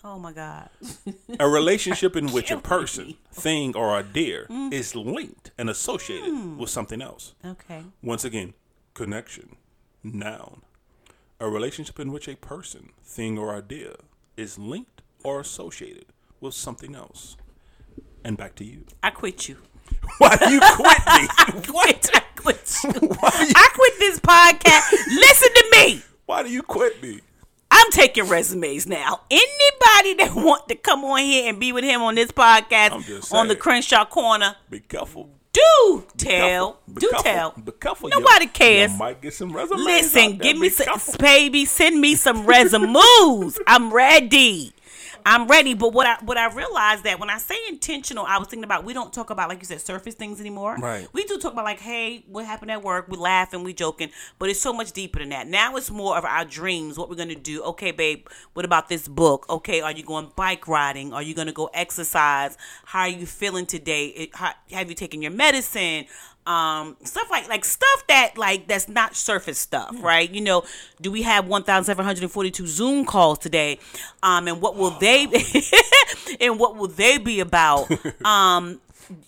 [0.05, 0.69] Oh my God.
[1.41, 4.73] A relationship in which a person, thing, or idea Mm.
[4.73, 7.35] is linked and associated with something else.
[7.45, 7.83] Okay.
[8.03, 8.55] Once again,
[8.95, 9.57] connection,
[10.05, 10.63] noun.
[11.39, 13.97] A relationship in which a person, thing, or idea
[14.37, 16.07] is linked or associated
[16.41, 17.37] with something else.
[18.25, 18.85] And back to you.
[19.03, 19.59] I quit you.
[20.19, 21.63] Why do you quit me?
[21.63, 22.11] Quit.
[22.15, 22.91] I quit you.
[22.91, 24.91] Why you, I quit this podcast.
[25.09, 26.03] Listen to me.
[26.25, 27.21] why do you quit me?
[27.71, 29.21] I'm taking resumes now.
[29.31, 33.49] Anybody that want to come on here and be with him on this podcast on
[33.49, 33.57] the.
[33.57, 35.29] Crenshaw Corner, Be careful.
[35.57, 36.79] Do tell.
[36.87, 37.23] Be Do careful.
[37.23, 37.51] tell.
[37.65, 38.09] Be careful.
[38.11, 38.93] Nobody You- cares.
[38.93, 39.85] You might get some resumes.
[39.85, 41.65] Listen, give me some, baby.
[41.65, 43.59] Send me some resumes.
[43.67, 44.73] I'm ready.
[45.27, 45.75] I'm ready.
[45.75, 48.85] But what I what I realized that when I say intentional, I was thinking about
[48.85, 50.77] we don't talk about like you said surface things anymore.
[50.79, 51.09] Right.
[51.13, 53.07] We do talk about like, hey, what happened at work?
[53.09, 55.49] We laugh and we joking, but it's so much deeper than that.
[55.49, 56.97] Now it's more of our dreams.
[56.97, 57.61] What we're gonna do?
[57.65, 58.29] Okay, babe.
[58.55, 59.47] What about this book?
[59.51, 61.13] Okay, are you going bike riding?
[61.13, 62.57] Are you gonna go exercise?
[62.85, 64.07] How are you feeling today?
[64.07, 66.07] It- how, have you taken your medicine?
[66.47, 70.63] Um stuff like like stuff that like that's not surface stuff right you know
[71.01, 73.79] do we have 1742 zoom calls today
[74.23, 75.27] um and what will they
[76.41, 77.91] and what will they be about
[78.25, 78.81] um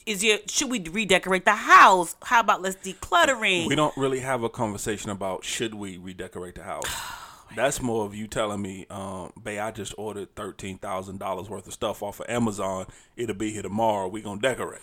[0.07, 4.43] is your should we redecorate the house how about let's decluttering We don't really have
[4.43, 6.85] a conversation about should we redecorate the house.
[7.57, 11.67] That's more of you telling me, um, babe, I just ordered thirteen thousand dollars worth
[11.67, 12.87] of stuff off of Amazon.
[13.17, 14.07] It'll be here tomorrow.
[14.07, 14.83] We gonna decorate.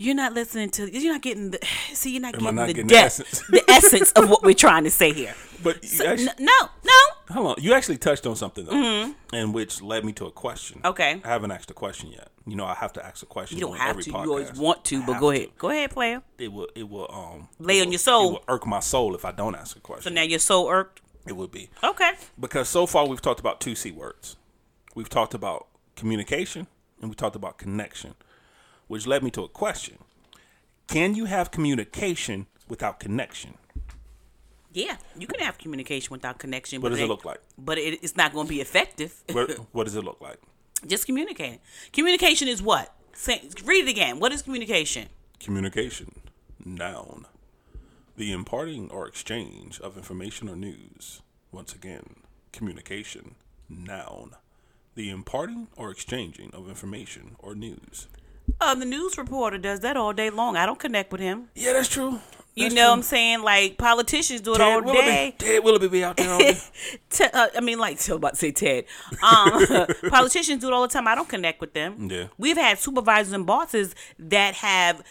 [0.00, 1.58] You're not listening to you're not getting the
[1.92, 3.42] see you're not Am getting not the getting the essence?
[3.50, 6.52] the essence of what we're trying to say here But you So, actually, no
[6.84, 6.92] no
[7.34, 10.78] hold on, you actually touched on something though, and which led me to a question.
[10.78, 10.86] Mm-hmm.
[10.86, 11.20] Okay.
[11.22, 12.28] I haven't asked a question yet.
[12.46, 13.58] You know, I have to ask a question.
[13.58, 14.24] you don't have every to Podcast.
[14.24, 15.36] you always want to I but go to.
[15.36, 16.68] ahead go ahead player It will.
[16.74, 17.08] It will.
[17.12, 18.28] Um, Lay it on your soul.
[18.28, 20.04] It will irk my soul if I don't ask a question.
[20.04, 21.68] so now you're so irked it would be.
[21.84, 24.36] okay Because so far we've talked about two C words.
[24.94, 26.66] We've talked about communication
[27.02, 28.14] and we talked about connection,
[28.90, 29.98] which led me to a question.
[30.88, 33.54] Can you have communication without connection?
[34.72, 36.82] Yeah, you can have communication without connection.
[36.82, 37.40] What but does it look like?
[37.56, 39.22] But it, it's not going to be effective.
[39.32, 40.38] What, what does it look like?
[40.84, 41.60] Just communicating.
[41.92, 42.92] Communication is what?
[43.12, 44.18] Say, read it again.
[44.18, 45.06] What is communication?
[45.38, 46.16] Communication,
[46.64, 47.26] noun.
[48.16, 51.22] The imparting or exchange of information or news.
[51.52, 52.16] Once again,
[52.52, 53.36] communication,
[53.68, 54.32] noun.
[54.96, 58.08] The imparting or exchanging of information or news.
[58.60, 60.56] Uh, the news reporter does that all day long.
[60.56, 61.48] I don't connect with him.
[61.54, 62.20] Yeah, that's true.
[62.56, 63.42] You That's know what I'm saying?
[63.42, 65.06] Like politicians do it Ted all Willoughby.
[65.06, 65.34] day.
[65.38, 66.58] Ted Willoughby be out there all day.
[67.10, 68.84] Te- uh, I mean, like, so about to say Ted.
[69.22, 69.64] Um,
[70.10, 71.06] politicians do it all the time.
[71.06, 72.08] I don't connect with them.
[72.10, 72.26] Yeah.
[72.38, 75.02] We've had supervisors and bosses that have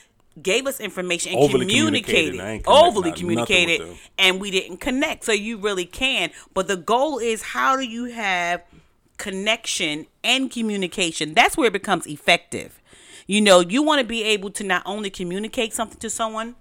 [0.42, 2.68] gave us information and Overly communicated, communicated.
[2.70, 5.24] Overly communicated, and we didn't connect.
[5.24, 6.32] So you really can.
[6.54, 8.62] But the goal is how do you have
[9.18, 11.34] connection and communication?
[11.34, 12.79] That's where it becomes effective.
[13.30, 16.56] You know, you want to be able to not only communicate something to someone,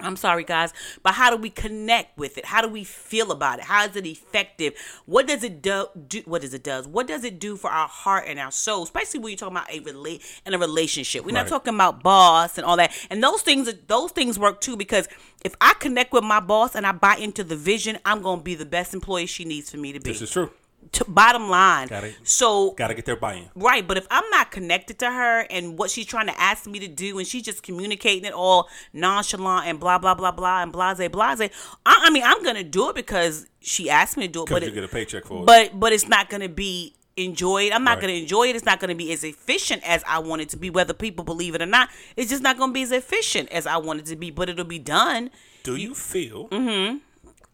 [0.00, 2.44] I'm sorry, guys, but how do we connect with it?
[2.44, 3.64] How do we feel about it?
[3.64, 4.74] How is it effective?
[5.06, 5.86] What does it do?
[6.08, 6.86] do what does it does?
[6.86, 8.82] What does it do for our heart and our soul?
[8.82, 11.24] Especially when you're talking about a relate in a relationship.
[11.24, 12.92] We're not talking about boss and all that.
[13.08, 15.08] And those things, those things work too because
[15.42, 18.54] if I connect with my boss and I buy into the vision, I'm gonna be
[18.56, 20.10] the best employee she needs for me to be.
[20.10, 20.50] This is true.
[20.90, 21.88] T- bottom line.
[21.88, 22.16] Got it.
[22.22, 23.48] So Got to get their buy-in.
[23.54, 26.80] Right, but if I'm not connected to her and what she's trying to ask me
[26.80, 30.70] to do, and she's just communicating it all nonchalant and blah blah blah blah and
[30.72, 31.50] blase blase,
[31.86, 34.60] I, I mean, I'm gonna do it because she asked me to do it, Because
[34.60, 35.46] but you it, get a paycheck for it.
[35.46, 37.72] but but it's not gonna be enjoyed.
[37.72, 38.00] I'm not Right.
[38.02, 38.56] gonna enjoy it.
[38.56, 41.54] It's not gonna be as efficient as I want it to be, whether people believe
[41.54, 41.88] it or not.
[42.16, 44.64] It's just not gonna be as efficient as I want it to be, but it'll
[44.64, 45.30] be done.
[45.62, 46.98] Do you feel Mm-hmm.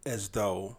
[0.07, 0.79] as though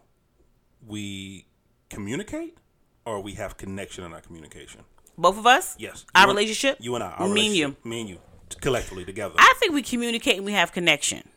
[0.86, 1.46] we
[1.90, 2.56] communicate
[3.04, 4.82] or we have connection in our communication?
[5.18, 6.06] Both of us, Yes.
[6.14, 7.10] our You and- relationship, You and I.
[7.10, 7.76] Our me and you.
[7.84, 8.18] Me and you.
[8.60, 9.34] Collectively together.
[9.38, 11.28] I think we communicate and we have connection.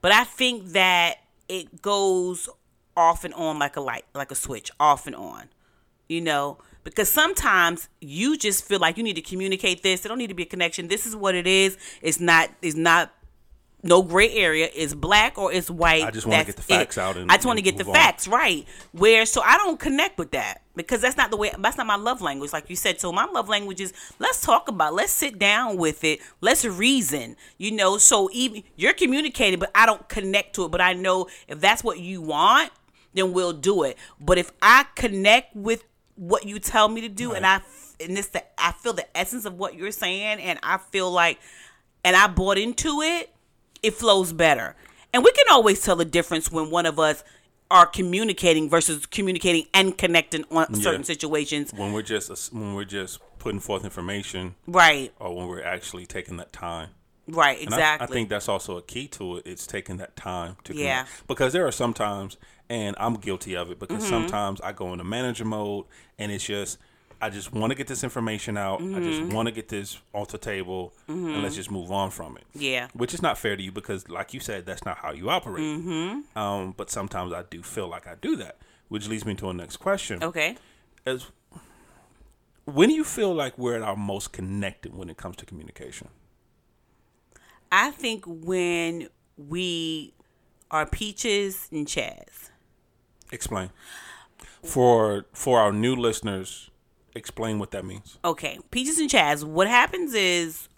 [0.00, 1.16] But I think that
[1.48, 2.48] it goes
[2.96, 5.48] off and on like a light, like a switch, off and on.
[6.08, 10.00] You know, because sometimes you just feel like you need to communicate this.
[10.00, 10.88] There don't need to be a connection.
[10.88, 11.76] This is what it is.
[12.00, 13.12] It's not it's not
[13.82, 14.68] no gray area.
[14.74, 16.04] It's black or it's white.
[16.04, 17.00] I just wanna get the facts it.
[17.00, 17.94] out and- I just want to get the on.
[17.94, 18.66] facts right.
[18.92, 21.52] Where so I don't connect with that because that's not the way.
[21.58, 23.00] That's not my love language, like you said.
[23.00, 24.94] So my love language is let's talk about.
[24.94, 26.20] Let's sit down with it.
[26.40, 27.36] Let's reason.
[27.56, 27.98] You know.
[27.98, 30.70] So even you're communicating, but I don't connect to it.
[30.70, 32.72] But I know if that's what you want.
[33.14, 33.96] then we'll do it.
[34.20, 35.82] But if I connect with
[36.14, 37.62] what you tell me to do, and I
[38.00, 41.38] and this the I feel the essence of what you're saying, and I feel like,
[42.04, 43.30] and I bought into it,
[43.82, 44.76] it flows better.
[45.12, 47.24] And we can always tell the difference when one of us
[47.70, 51.72] are communicating versus communicating and connecting on certain situations.
[51.74, 56.38] when we're just when we're just putting forth information, Right, or when we're actually taking
[56.38, 56.88] that time.
[57.28, 58.06] right, And I- exactly.
[58.06, 59.46] I, think that's also a key to it.
[59.46, 61.02] It's taking that time to Yeah.
[61.04, 61.26] connect.
[61.28, 62.36] Because there are some times,
[62.70, 64.10] and I'm guilty of it, because Mm-hmm.
[64.10, 65.84] sometimes I go into manager mode,
[66.18, 66.78] and it's just
[67.20, 68.80] I just want to get this information out.
[68.80, 69.02] I Mm-hmm.
[69.02, 72.44] just want to get this off the table, and let's just move on from it.
[72.54, 72.88] Yeah.
[72.92, 75.64] which is not fair to you because, like you said, that's not how you operate.
[75.64, 76.38] Mm-hmm.
[76.38, 79.52] Um, but sometimes I do feel like I do that, which leads me to a
[79.54, 80.22] next question.
[80.22, 80.56] okay.
[81.06, 81.26] As
[82.64, 86.08] when do you feel like we're at our most connected when it comes to communication?
[87.72, 90.12] I think when we
[90.70, 92.50] are peaches and Chaz.
[93.32, 93.70] Explain.
[94.62, 96.70] For for our new listeners,
[97.18, 98.18] explain what that means.
[98.24, 99.44] Okay, peaches and Chaz.
[99.44, 100.68] What happens is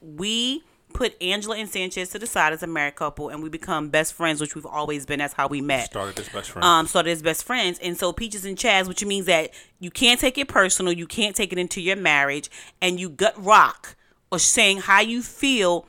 [0.00, 3.90] we put Angela and Sanchez to the side as a married couple, and we become
[3.90, 5.20] best friends, which we've always been.
[5.20, 5.86] That's how we met.
[5.86, 6.66] Started as best friends.
[6.66, 7.78] um, started as best friends.
[7.78, 11.36] And so Peaches and Chaz, which means that you can't take it personal, you can't
[11.36, 12.50] take it into your marriage,
[12.82, 13.96] and you gut rock
[14.32, 15.86] or saying how you feel.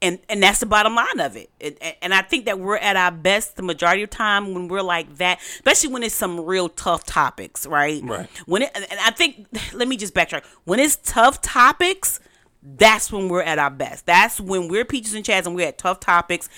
[0.00, 1.50] And, and that's the bottom line of it.
[1.60, 4.82] And, and I think that we're at our best the majority of time when we're
[4.82, 8.00] like that, especially when it's some real tough topics, right?
[8.04, 8.28] Right.
[8.46, 10.44] When it, and I think, let me just backtrack.
[10.64, 12.20] When it's tough topics,
[12.62, 14.06] that's when we're at our best.
[14.06, 16.48] That's when we're peaches and Chaz and we're at tough topics.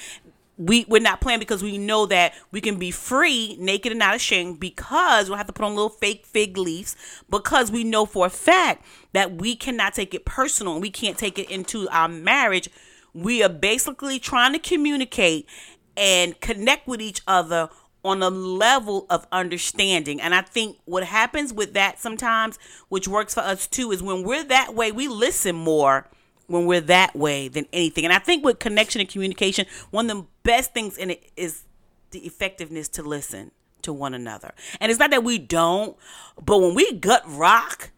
[0.57, 4.14] We we're not playing because we know that we can be free, naked and not
[4.14, 6.96] ashamed because we don't have to put on little fake fig leaves
[7.31, 11.16] because we know for a fact that we cannot take it personal and we can't
[11.16, 12.68] take it into our marriage.
[13.14, 15.46] We are basically trying to communicate
[15.96, 17.68] and connect with each other
[18.02, 20.20] on a level of understanding.
[20.20, 24.22] And I think what happens with that sometimes, which works for us too, is when
[24.22, 26.08] we're that way, we listen more
[26.46, 28.04] when we're that way than anything.
[28.04, 31.64] And I think with connection and communication, one of the best things in it is
[32.10, 34.52] the effectiveness to listen to one another.
[34.80, 35.96] And it's not that we don't,
[36.44, 37.90] but when we gut rock,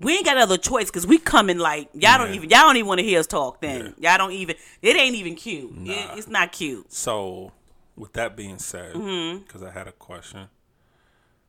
[0.00, 2.88] we ain't got other choice because we coming like y'all don't even y'all don't even
[2.88, 3.60] want to hear us talk.
[3.60, 4.56] Then y'all don't even.
[4.82, 5.72] It ain't even cute.
[5.86, 6.92] It- it's not cute.
[6.92, 7.52] So,
[7.96, 9.38] with that being said, Mm-hmm.
[9.44, 10.48] because I had a question,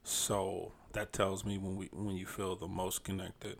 [0.03, 3.57] so that tells me when we when you feel the most connected.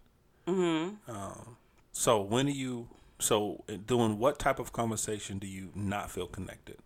[0.47, 1.11] Mm-hmm.
[1.11, 1.57] Um,
[1.91, 2.87] so when do you?
[3.19, 6.77] So doing what type of conversation do you not feel connected?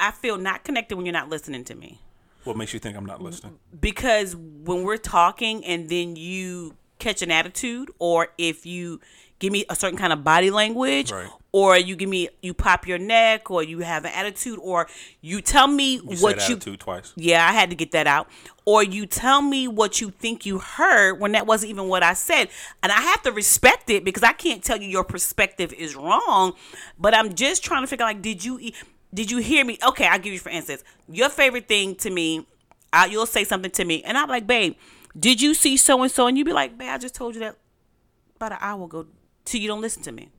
[0.00, 2.00] I feel not connected when you're not listening to me.
[2.44, 3.58] What makes you think I'm not listening?
[3.80, 9.00] because when we're talking and then you catch an attitude or if you
[9.40, 11.28] give me a certain kind of body language Right.
[11.50, 14.86] or you give me you pop your neck or you have an attitude or
[15.20, 17.12] you tell me You what said you twice.
[17.16, 18.28] yeah i had to get that out
[18.66, 22.12] or you tell me what you think you heard when that wasn't even what i
[22.14, 22.48] said
[22.84, 26.52] and i have to respect it because i can't tell you your perspective is wrong
[27.00, 28.74] but i'm just trying to figure out like did you e-
[29.12, 32.46] did you hear me okay i'll give you for instance your favorite thing to me
[32.92, 34.76] I, you'll say something to me and i'm like babe
[35.18, 37.40] did you see so and so and you be like babe i just told you
[37.40, 37.56] that
[38.36, 39.06] about an hour ago
[39.44, 40.30] till you don't listen to me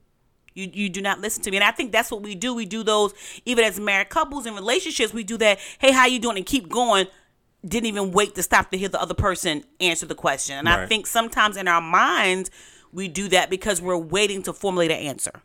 [0.54, 2.54] you you do not listen to me, and I think that's what we do.
[2.54, 3.12] We do those
[3.44, 5.12] even as married couples in relationships.
[5.12, 5.58] We do that.
[5.78, 6.36] Hey, how you doing?
[6.36, 7.06] And keep going.
[7.66, 10.56] Didn't even wait to stop to hear the other person answer the question.
[10.58, 12.50] And I think sometimes in our minds
[12.92, 15.42] we do that because we're waiting to formulate an answer.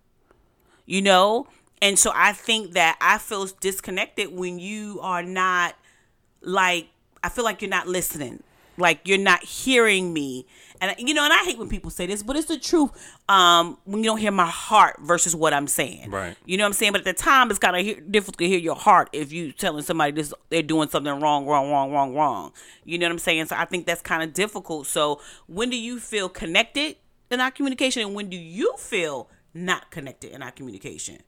[0.85, 1.47] You know,
[1.81, 5.75] and so I think that I feel disconnected when you are not
[6.41, 6.87] like
[7.23, 8.43] I feel like you're not listening.
[8.77, 10.45] Like you're not hearing me.
[10.81, 12.91] And you know, and I hate when people say this, but it's the truth.
[13.27, 16.09] Um, when you don't hear my heart versus what I'm saying.
[16.09, 16.37] Right.
[16.45, 16.93] You know what I'm saying?
[16.93, 19.83] But at the time it's kind of difficult to hear your heart if you telling
[19.83, 22.53] somebody this they're doing something wrong, wrong, wrong, wrong, wrong.
[22.85, 23.45] You know what I'm saying?
[23.47, 24.87] So I think that's kind of difficult.
[24.87, 26.95] So when do you feel connected
[27.29, 31.19] in our communication and when do you feel not connected in our communication?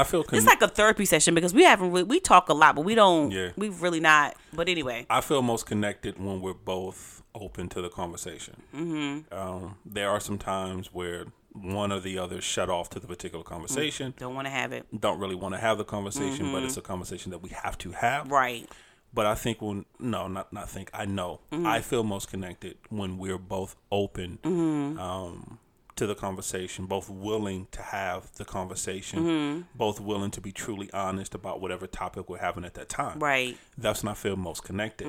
[0.00, 2.54] I feel con- It's like a therapy session because we haven't really, we talk a
[2.54, 3.30] lot, but we don't.
[3.30, 3.50] Yeah.
[3.56, 4.36] We've really not.
[4.52, 8.62] But anyway, I feel most connected when we're both open to the conversation.
[8.74, 9.34] Mm-hmm.
[9.34, 13.44] Um, there are some times where one or the other shut off to the particular
[13.44, 14.14] conversation.
[14.18, 14.86] don't want to have it.
[14.98, 17.92] Don't really want to have the conversation, but it's a conversation that we have to
[17.92, 18.30] have.
[18.30, 18.68] Right.
[19.14, 20.90] But I think when no, not not think.
[20.92, 25.58] I know I feel most connected when we're both open um,
[25.96, 31.34] to the conversation, both willing to have the conversation, both willing to be truly honest
[31.34, 33.18] about whatever topic we're having at that time.
[33.18, 33.56] Right.
[33.78, 35.06] That's when I feel most connected.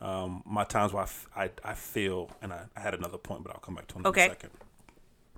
[0.00, 3.42] Um, my times where I, f- I, I feel, and I, I had another point,
[3.42, 4.26] but I'll come back to it in Okay.
[4.26, 4.50] a second.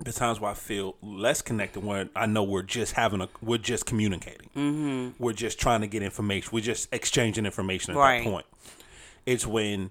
[0.03, 3.59] the times where I feel less connected when I know we're just having a we're
[3.59, 4.49] just communicating.
[4.57, 5.23] Mm-hmm.
[5.23, 6.51] We're just trying to get information.
[6.53, 8.25] We're just exchanging information at Right.
[8.25, 8.47] that point.
[9.27, 9.91] It's when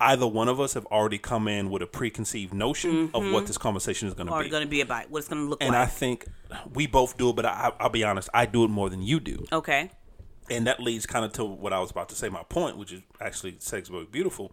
[0.00, 3.56] either one of us have already come in with a preconceived notion of what this
[3.58, 4.48] conversation is going to be.
[4.48, 5.66] going to be about what it's going to look like.
[5.68, 6.26] and I think
[6.74, 9.20] we both do it, but I, I'll be honest, I do it more than you
[9.20, 9.44] do.
[9.52, 9.90] okay.
[10.48, 12.92] And that leads kind of to what I was about to say, my point, which
[12.92, 14.52] is actually sex very beautiful.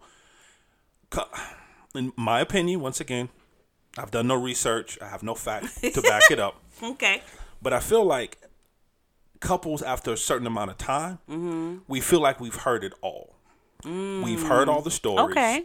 [1.94, 3.28] In my opinion, once again,
[3.96, 7.22] I've done no research, I have no fact to back it up, Okay.
[7.62, 8.38] but I feel like
[9.38, 11.76] couples after a certain amount of time, Mm-hmm.
[11.86, 13.33] we feel like we've heard it all.
[13.84, 15.30] We've heard all the stories.
[15.30, 15.64] Okay.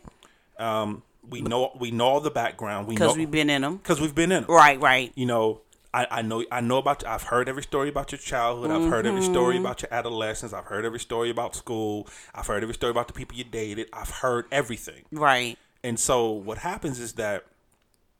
[1.30, 2.88] We know we know all the background.
[2.88, 3.78] We because we've been in them.
[3.78, 4.50] because we've been in 'em.
[4.50, 5.12] Right, right.
[5.16, 5.62] you know,
[5.94, 8.72] I, I know I know about I've heard every story about your childhood.
[8.72, 9.66] I've heard every story Mm-hmm.
[9.66, 10.54] about your adolescence.
[10.54, 12.08] I've heard every story about school.
[12.34, 13.90] I've heard every story about the people you dated.
[13.94, 15.04] I've heard everything.
[15.12, 15.58] Right.
[15.84, 17.46] And so what happens is that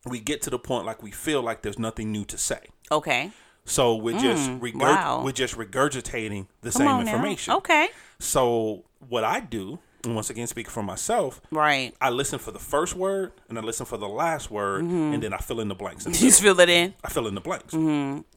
[0.06, 2.60] we get to the point like we feel like there's nothing new to say.
[2.92, 3.32] Okay.
[3.66, 5.22] So we're just regurg- Mm, wow.
[5.24, 7.12] we're just regurgitating the Come same on now.
[7.12, 7.54] information.
[7.56, 7.90] Okay.
[8.20, 11.94] So what I do, and once again speaking for myself, Right.
[12.00, 15.14] I listen for the first word and I listen for the last word, Mm-hmm.
[15.14, 16.06] and then I fill in the blanks.
[16.08, 16.94] You just feel it in.
[17.04, 17.74] I fill in the blanks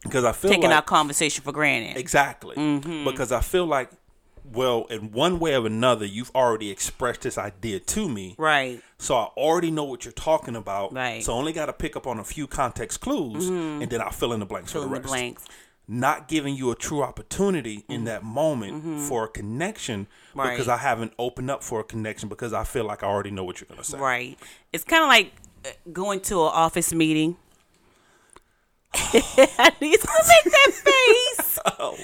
[0.03, 1.97] because I feel Taking like our conversation for granted.
[1.99, 2.57] Exactly.
[2.57, 3.05] Mm-hmm.
[3.05, 3.91] Because I feel like,
[4.53, 8.35] well, in one way or another, you've already expressed this idea to me.
[8.39, 8.83] Right.
[8.99, 10.93] So I already know what you're talking about.
[10.93, 11.15] Right.
[11.19, 11.23] Mm-hmm.
[11.23, 14.11] So I only got to pick up on a few context clues, and then I'll
[14.11, 15.13] fill in the blanks Fill for in the the rest.
[15.13, 15.45] blanks.
[15.89, 20.39] Not giving you a true opportunity in that moment for a connection Mm-hmm.
[20.41, 20.51] Right.
[20.53, 23.45] because I haven't opened up for a connection because I feel like I already know
[23.45, 23.99] what you're gonna say.
[23.99, 24.39] Right.
[24.73, 25.33] It's kind of like
[25.67, 27.37] uh, going to an office meeting.
[28.95, 31.49] He's gonna make that face.
[31.79, 31.97] Oh,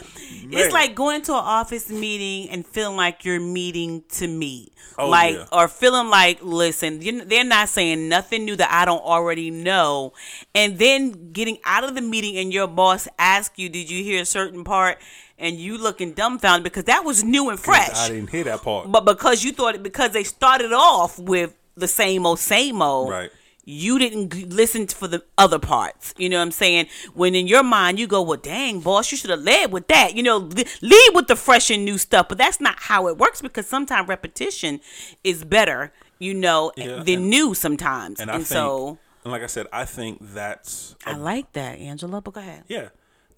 [0.50, 4.72] It's like going into an office meeting and feeling like you're meeting to meet.
[4.96, 5.46] Oh, like, yeah.
[5.52, 10.12] or feeling like, listen, you they're not saying nothing new that I don't already know.
[10.54, 14.22] And then getting out of the meeting and your boss asks you, did you hear
[14.22, 14.98] a certain part?
[15.38, 17.96] And you looking dumbfounded because that was new and fresh.
[17.96, 18.90] I didn't hear that part.
[18.90, 23.10] But because you thought it, because they started off with the same old, same old,
[23.10, 23.30] Right.
[23.70, 26.14] You didn't listen for the other parts.
[26.16, 26.86] You know what I'm saying?
[27.12, 30.14] When in your mind you go, well, dang, boss, you should have led with that.
[30.16, 30.38] You know,
[30.80, 32.28] lead with the fresh and new stuff.
[32.30, 34.80] But that's not how it works because sometimes repetition
[35.22, 38.20] is better, you know, Yeah, than and- new sometimes.
[38.20, 41.52] and And, I think, so and like I said, I think that's a I like
[41.52, 42.22] that, Angela.
[42.22, 42.64] But go ahead.
[42.68, 42.88] Yeah,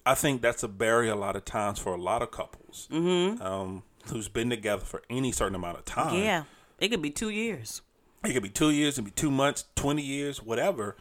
[0.05, 3.83] I think that's a barrier a lot of times for a lot of couples um,
[4.07, 6.15] who's been together for any certain amount of time.
[6.23, 6.43] Yeah,
[6.79, 7.81] it could be two years.
[8.25, 10.95] It could be two years, it could be two months, twenty years, whatever.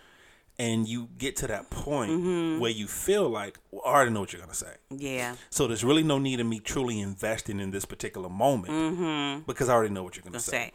[0.59, 2.61] And you get to that point Mm-hmm.
[2.61, 4.75] where you feel like, well, I already know what you're gonna say.
[4.91, 5.37] Yeah.
[5.49, 9.73] So there's really no need of me truly investing in this particular moment because I
[9.75, 10.57] already know what you're gonna say.
[10.57, 10.65] Mm-hmm.
[10.67, 10.73] Say.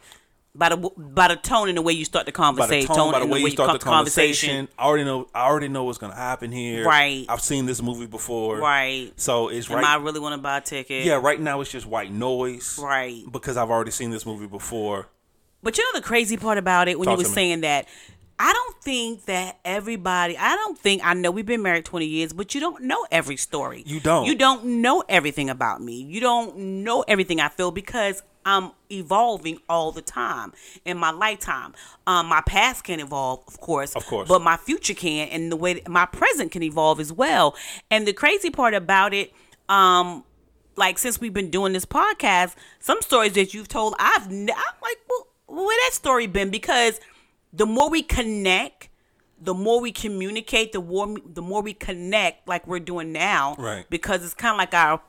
[0.56, 3.12] By the by the tone and the way you start the By the conversation, tone,
[3.12, 5.28] by the and way you start con- the conversation, I already know.
[5.34, 6.84] I already know what's gonna happen here.
[6.86, 7.26] Right.
[7.28, 8.56] I've seen this movie before.
[8.58, 9.12] Right.
[9.16, 9.84] So it's Am right.
[9.84, 11.04] I really want to buy a ticket?
[11.04, 12.78] Yeah, right now it's just white noise.
[12.82, 13.22] Right.
[13.30, 15.08] Because I've already seen this movie before.
[15.66, 17.88] But you know the crazy part about it when Talk you were saying that,
[18.38, 20.38] I don't think that everybody.
[20.38, 23.36] I don't think I know we've been married twenty years, but you don't know every
[23.36, 23.82] story.
[23.84, 24.26] You don't.
[24.26, 26.02] You don't know everything about me.
[26.02, 30.52] You don't know everything I feel because I'm evolving all the time
[30.84, 31.74] in my lifetime.
[32.06, 34.28] Um, my past can evolve, of course, Of course.
[34.28, 37.56] but my future can, and the way that my present can evolve as well.
[37.90, 39.32] And the crazy part about it,
[39.68, 40.22] um,
[40.76, 44.98] like since we've been doing this podcast, some stories that you've told, I've I'm like,
[45.10, 45.26] well,
[45.64, 46.50] where that story been?
[46.50, 47.00] Because
[47.52, 48.88] the more we connect,
[49.40, 53.54] the more we communicate, the more the more we connect, like we're doing now.
[53.58, 53.84] Right.
[53.88, 55.00] Because it's kind of like our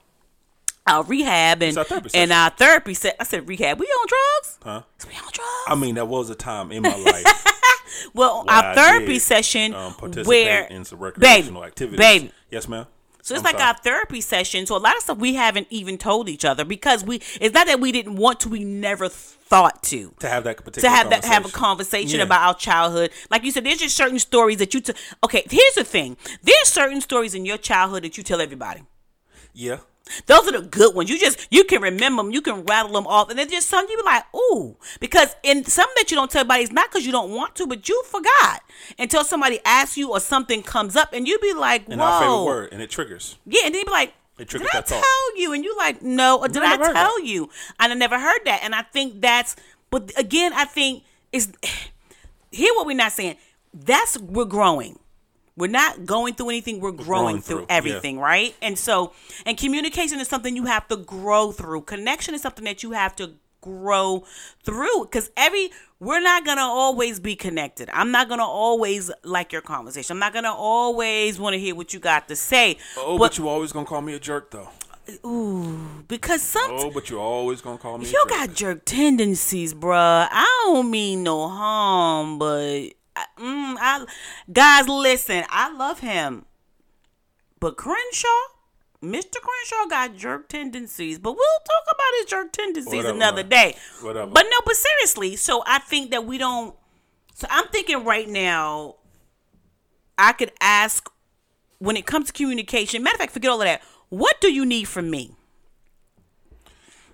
[0.85, 3.15] our rehab and our therapy and our therapy set.
[3.19, 3.79] I said rehab.
[3.79, 4.59] We on drugs?
[4.63, 4.81] Huh?
[5.07, 5.65] We on drugs?
[5.67, 7.45] I mean, that was a time in my life
[8.13, 11.99] well, our I therapy did, session um, participate where in some recreational baby, activities.
[11.99, 12.85] baby, Yes, ma'am.
[13.27, 13.71] So it's I'm like sorry.
[13.71, 14.65] our therapy session.
[14.65, 17.17] So a lot of stuff we haven't even told each other because we.
[17.41, 18.47] It's not that we didn't want to.
[18.47, 20.13] We never thought to.
[20.19, 22.19] to have that particular To have that have a conversation.
[22.19, 22.23] Yeah.
[22.23, 24.79] about our childhood, like you said, there's just certain stories that you.
[24.79, 24.93] T-
[25.25, 28.83] okay, here's the thing: there's certain stories in your childhood that you tell everybody.
[29.53, 29.79] Yeah.
[30.25, 31.09] Those are the good ones.
[31.09, 33.85] You just you can remember them, you can rattle them off, and then just some
[33.89, 37.05] you be like, ooh, because in some that you don't tell everybody, it's not because
[37.05, 38.61] you don't want to, but you forgot
[38.99, 42.35] until somebody asks you or something comes up, and you be like, And our favorite
[42.35, 43.37] whoa, word, and it triggers.
[43.45, 44.85] yeah, and then you be like, It did I thought.
[44.87, 45.53] tell you?
[45.53, 47.49] And you like, no, or did I I, never heard tell you?
[47.79, 49.55] And I never heard that, and I think that's,
[49.89, 51.51] but again, I think is
[52.51, 53.37] hear what we're not saying.
[53.73, 54.97] That's we're growing.
[55.57, 56.79] We're not going through anything.
[56.79, 57.77] We're growing, growing through, through, yeah.
[57.77, 58.55] everything, right?
[58.61, 59.11] And so,
[59.45, 61.81] and communication is something you have to grow through.
[61.81, 64.23] Connection is something that you have to grow
[64.63, 67.89] through because every we're not gonna always be connected.
[67.91, 70.13] I'm not gonna always like your conversation.
[70.13, 72.77] I'm not gonna always want to hear what you got to say.
[72.97, 74.69] Oh, but, you always gonna call me a jerk though.
[75.25, 78.05] Ooh, because some Oh, but you're always gonna call me.
[78.05, 78.13] a jerk.
[78.13, 80.27] you got jerk tendencies, bruh.
[80.29, 83.56] I don't mean no harm, but I, mm,
[83.87, 84.05] I
[84.51, 85.43] guys, listen.
[85.49, 86.45] I love him,
[87.59, 88.27] but Crenshaw,
[89.01, 89.35] Mr.
[89.41, 91.19] Crenshaw, got jerk tendencies.
[91.19, 93.77] But we'll talk about his jerk tendencies Whatever, another day.
[94.01, 94.31] Whatever.
[94.31, 95.35] But no, but seriously.
[95.35, 96.75] So I think that we don't.
[97.33, 98.95] So I'm thinking right now.
[100.17, 101.09] I could ask
[101.77, 103.03] when it comes to communication.
[103.03, 103.81] Matter of fact, forget all of that.
[104.09, 105.35] What do you need from me?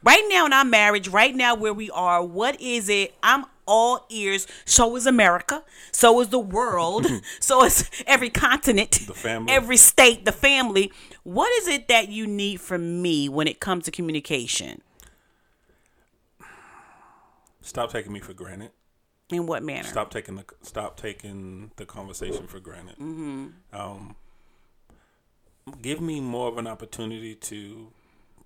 [0.04, 3.16] Right now in our marriage, right now where we are, what is it?
[3.24, 4.48] I'm all ears.
[4.66, 5.64] So is America.
[5.92, 7.08] So is the world.
[7.40, 9.54] so is every continent, The family.
[9.54, 10.92] every state, the family.
[11.24, 14.82] What is it that you need from me when it comes to communication?
[17.62, 18.72] Stop taking me for granted.
[19.30, 19.88] In what manner?
[19.88, 22.98] Stop taking the stop taking the conversation for granted.
[22.98, 23.48] Mm-hmm.
[23.74, 24.16] Um,
[25.82, 27.88] give me more of an opportunity to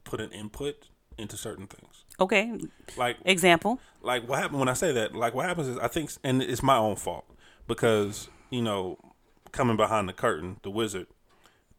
[0.03, 0.87] put an input
[1.17, 2.05] into certain things.
[2.19, 2.59] Okay.
[2.95, 3.79] Like Example.
[4.01, 6.63] like what happened when I say that, like what happens is I think, and it's
[6.63, 7.25] my own fault
[7.67, 8.97] because you know,
[9.51, 11.07] coming behind the curtain, the wizard.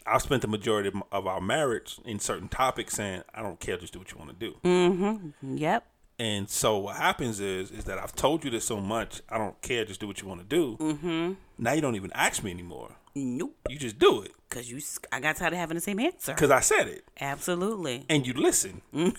[0.07, 3.93] I spent the majority of, our marriage in certain topics saying, "I don't care, just
[3.93, 5.84] do what you want to do." Yep.
[6.18, 9.61] And so what happens is, is that I've told you this so much, I don't
[9.62, 10.76] care, just do what you want to do.
[10.80, 11.32] Mm-hmm.
[11.59, 12.97] Now you don't even ask me anymore.
[13.15, 13.57] Nope.
[13.69, 14.81] You just do it Cause you,
[15.13, 16.33] I got tired of having the same answer.
[16.33, 18.07] because I said it, Absolutely.
[18.09, 18.81] and you listen.
[18.93, 19.13] and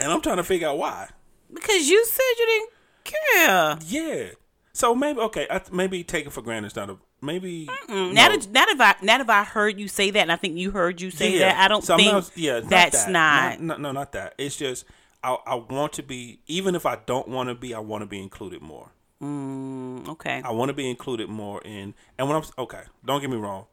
[0.00, 1.08] I'm trying to figure out why.
[1.52, 2.70] Because you said you didn't
[3.04, 3.78] care.
[3.86, 4.28] Yeah.
[4.72, 6.66] So maybe okay, I, maybe take it for granted.
[6.66, 7.68] It's not a maybe.
[7.88, 8.12] Now no.
[8.12, 10.70] that now that I now that I heard you say that, and I think you
[10.70, 13.10] heard you say that, I don't So think not- yeah, not that's that.
[13.10, 13.60] not.
[13.60, 14.34] No, no, not that.
[14.38, 14.84] It's just
[15.24, 18.06] I, I want to be, even if I don't want to be, I want to
[18.06, 18.90] be included more.
[19.22, 20.42] Mm, okay.
[20.44, 21.94] I want to be included more in.
[22.18, 23.66] And when I'm okay, don't get me wrong.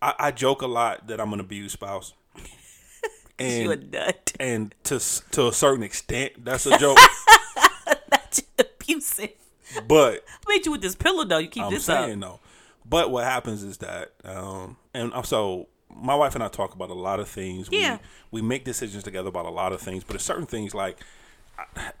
[0.00, 2.14] I, I joke a lot that I'm an abused spouse,
[3.38, 4.32] you a and nut.
[4.38, 4.98] and to
[5.32, 6.98] to a certain extent, that's a joke.
[8.10, 9.30] That's abusive.
[9.86, 11.38] but I made you with this pillow though.
[11.38, 12.30] You keep I'm this saying up.
[12.30, 12.40] though.
[12.84, 16.90] But what happens is that, um, and I'm so my wife and I talk about
[16.90, 17.68] a lot of things.
[17.70, 17.98] Yeah.
[18.30, 20.98] We, we make decisions together about a lot of things, but there's certain things like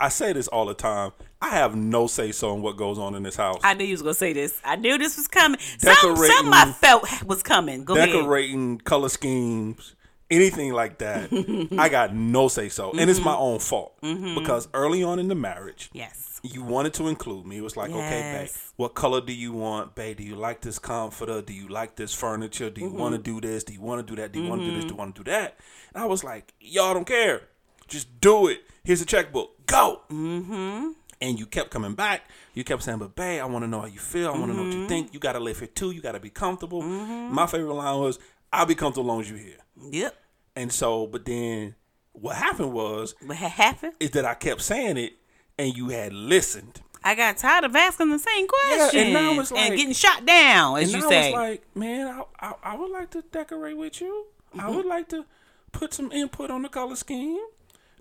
[0.00, 1.12] I, say this all the time.
[1.40, 3.58] I have no say so in what goes on in this house.
[3.62, 4.60] I knew you was gonna say this.
[4.64, 5.60] I knew this was coming.
[5.78, 7.84] Some, something I felt was coming.
[7.84, 8.10] Go ahead.
[8.10, 9.94] Decorating, color schemes,
[10.30, 11.30] anything like that.
[11.78, 13.42] I got no say so, and it's my Mm-hmm.
[13.42, 16.40] own fault because early on in the marriage, Yes.
[16.42, 17.58] you wanted to include me.
[17.58, 20.16] It was like, okay, babe, what color do you want, babe?
[20.18, 21.42] Do you like this comforter?
[21.42, 22.70] Do you like this furniture?
[22.70, 23.40] Do you want to Mm-hmm.
[23.40, 23.64] do this?
[23.64, 24.32] Do you want to do that?
[24.32, 24.84] Do you want to do this?
[24.84, 25.58] Do you want to do that?
[25.94, 27.42] And I was like, y'all don't care.
[27.88, 28.62] Just do it.
[28.86, 29.66] Here's a checkbook.
[29.66, 30.02] Go.
[30.10, 30.90] Mm-hmm.
[31.20, 32.22] And you kept coming back.
[32.54, 34.28] You kept saying, but babe, I want to know how you feel.
[34.28, 34.82] I want to know what Mm-hmm.
[34.82, 35.12] you think.
[35.14, 35.90] You got to live here too.
[35.90, 36.82] You got to be comfortable.
[36.82, 38.18] My favorite line was,
[38.52, 39.58] I'll be comfortable as long as you're here.
[39.90, 40.14] Yep.
[40.56, 41.74] And so, but then
[42.12, 43.94] what happened was, What happened?
[44.00, 45.14] is that I kept saying it
[45.58, 46.80] and you had listened.
[47.02, 50.24] I got tired of asking the same Yeah, question and now it's like- getting shot
[50.26, 51.32] down, as and you I say.
[51.32, 54.26] was like, man, I, I, I would like to decorate with you.
[54.54, 54.76] I Mm-hmm.
[54.76, 55.24] would like to
[55.72, 57.38] put some input on the color scheme.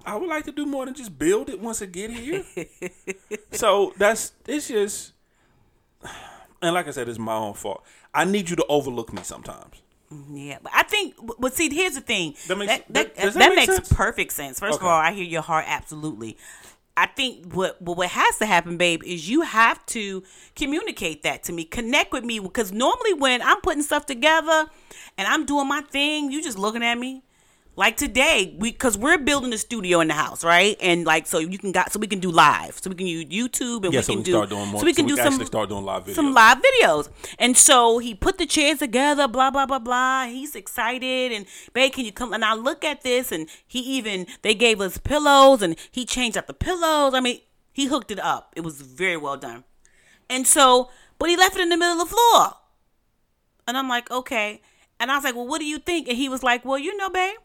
[0.06, 2.44] I would like to do more than just build it once it get here.
[3.52, 5.14] so that's it's just,
[6.62, 7.84] and like I said, it's my own fault.
[8.14, 9.82] I need you to overlook me sometimes.
[10.32, 11.16] Yeah, but I think.
[11.40, 12.36] But see, here's the thing.
[12.48, 13.92] That makes- that, that- that, that that make makes sense?
[13.92, 14.60] perfect sense.
[14.60, 14.86] First Okay.
[14.86, 16.38] of all, I hear your heart absolutely.
[16.98, 20.24] I think what what what has to happen, babe, is you have to
[20.56, 24.68] communicate that to me, connect with me, because normally when I'm putting stuff together
[25.18, 27.22] and I'm doing my thing, you just looking at me.
[27.78, 30.78] Like today, we because we're building a studio in the house, right?
[30.82, 33.26] And like so you can got so we can do live, so we can use
[33.26, 34.80] YouTube and Yeah, we so can we do start doing more.
[34.80, 36.16] so we can do some start doing live videos.
[36.16, 37.10] some live videos.
[37.38, 40.26] And so he put the chairs together, blah, blah, blah, blah.
[40.28, 41.34] He's excited.
[41.34, 42.32] And, babe, can you come?
[42.32, 46.38] And I look at this, and he even, they gave us pillows, and he changed
[46.38, 47.14] out the pillows.
[47.14, 47.42] I mean,
[47.74, 48.54] he hooked it up.
[48.56, 49.66] It was very well done.
[50.30, 52.54] And so, but he left it in the middle of the floor.
[53.68, 54.62] And I'm like, okay.
[54.98, 56.08] And I was like, well, what do you think?
[56.08, 57.36] And he was like, well, you know, babe,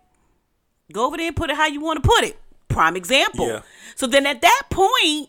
[0.93, 2.39] go over there and put it how you want to put it.
[2.69, 3.47] Prime example.
[3.49, 3.61] Yeah.
[3.97, 5.29] So then at that point,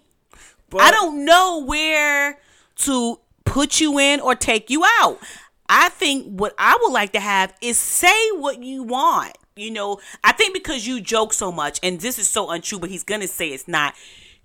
[0.70, 2.40] But- I don't know where
[2.78, 5.20] to put you in or take you out.
[5.68, 9.38] I think what I would like to have is say what you want.
[9.56, 12.90] You know, I think because you joke so much, and this is so untrue, but
[12.90, 13.94] he's gonna say it's not.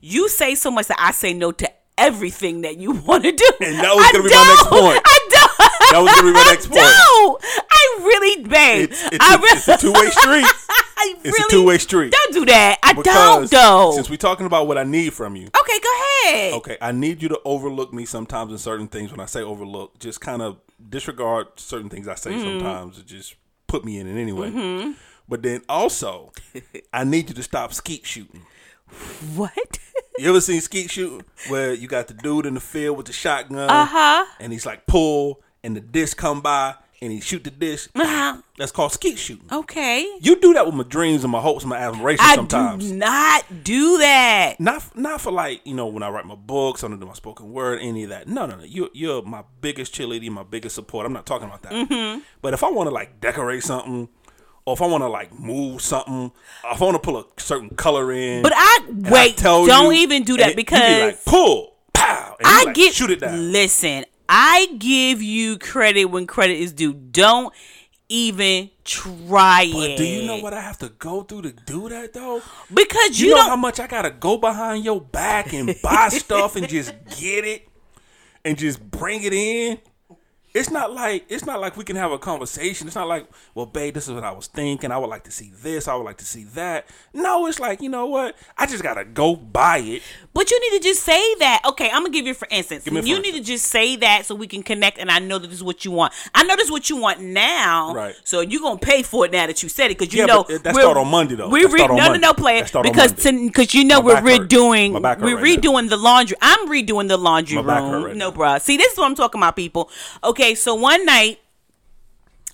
[0.01, 3.51] You say so much that I say no to everything that you want to do.
[3.61, 4.81] And that was I gonna be my next don't.
[4.83, 5.03] point.
[5.05, 5.53] I don't.
[5.93, 6.81] That was gonna be my next point.
[6.83, 7.39] No,
[7.71, 8.91] I really, babe.
[8.91, 10.47] It's, it's, I really, it's a two way street.
[10.99, 12.11] I It's a two-way street.
[12.11, 12.79] Don't do that.
[12.83, 13.93] I don't though.
[13.95, 15.89] Since we're talking about what I need from you, okay, go
[16.25, 16.55] ahead.
[16.55, 19.11] okay, I need you to overlook me sometimes in certain things.
[19.11, 20.57] When I say overlook, just kind of
[20.89, 22.43] disregard certain things I say Mm-hmm.
[22.61, 22.99] sometimes.
[22.99, 23.35] It just
[23.67, 24.95] put me in it anyway.
[25.29, 26.33] But then also,
[26.95, 28.43] I need you to stop skeet shooting.
[29.35, 29.79] What?
[30.19, 33.13] You ever seen skeet shooting where you got the dude in the field with the
[33.13, 34.25] shotgun, Uh huh.
[34.41, 37.91] and he's like pull, and the disc come by, and he shoot the disc.
[37.95, 38.41] Uh-huh.
[38.59, 39.47] That's called skeet shooting.
[39.53, 40.01] Okay.
[40.23, 42.25] You do that with my dreams and my hopes and my admiration.
[42.25, 42.89] I sometimes.
[42.89, 44.55] do not do that.
[44.59, 47.13] Not not for like you know when I write my books, I don't do my
[47.13, 48.27] spoken word, any of that.
[48.29, 48.65] No, no, no.
[48.65, 51.05] You you're my biggest cheerleader, my biggest support.
[51.05, 51.73] I'm not talking about that.
[51.73, 52.21] Mm-hmm.
[52.41, 54.09] But if I want to like decorate something,
[54.67, 56.33] or if I want to like move something,
[56.71, 59.37] if I want to pull a certain color in, But I wait.
[59.39, 62.65] tell don't you, even do that it- you be because like, pull, pow, and I
[62.65, 63.53] like, give shoot it down.
[63.53, 66.93] Listen, I give you credit when credit is due.
[66.93, 67.55] Don't
[68.09, 69.97] even try But it.
[69.99, 72.41] do you know what I have to go through to do that though?
[72.73, 76.55] Because You, you, know how much I gotta go behind your back and buy stuff
[76.57, 77.69] and just get it
[78.45, 79.79] and just bring it in.
[80.57, 82.87] It's not like it's not like we can have a conversation.
[82.87, 84.91] It's not like, well, babe, this is what I was thinking.
[84.91, 85.87] I would like to see this.
[85.87, 86.87] I would like to see that.
[87.13, 88.37] No, it's like, you know what?
[88.57, 90.03] I just gotta go buy it.
[90.33, 91.61] But you need to just say that.
[91.69, 92.85] Okay, I'm gonna give you for instance.
[92.85, 95.49] for you need to just say that so we can connect, and I know that
[95.49, 96.15] this is what you want.
[96.35, 97.93] I know this is what you want now.
[97.95, 98.15] Right.
[98.25, 100.41] So you're gonna pay for it now that you said it because you Yeah, know
[100.43, 101.49] uh, that start on Monday, though.
[101.51, 105.01] We re- on no, no, no, play on because because you know we're redoing we're
[105.01, 105.71] right now.
[105.71, 106.37] redoing the laundry.
[106.41, 108.05] I'm redoing the laundry My room.
[108.05, 108.37] right no, now.
[108.37, 108.61] bruh.
[108.61, 109.91] See, this is what I'm talking about, people.
[110.25, 111.41] Okay, so one night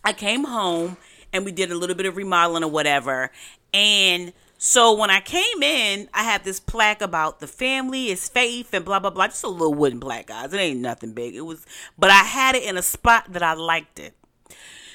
[0.05, 0.97] I came home
[1.32, 3.30] and we did a little bit of remodeling or whatever.
[3.72, 8.72] And so when I came in, I had this plaque about the family is faith
[8.72, 9.28] and blah blah blah.
[9.28, 10.53] Just a little wooden plaque, guys.
[10.53, 11.34] It ain't nothing big.
[11.34, 11.66] It was,
[11.99, 14.14] but I had it in a spot that I liked it.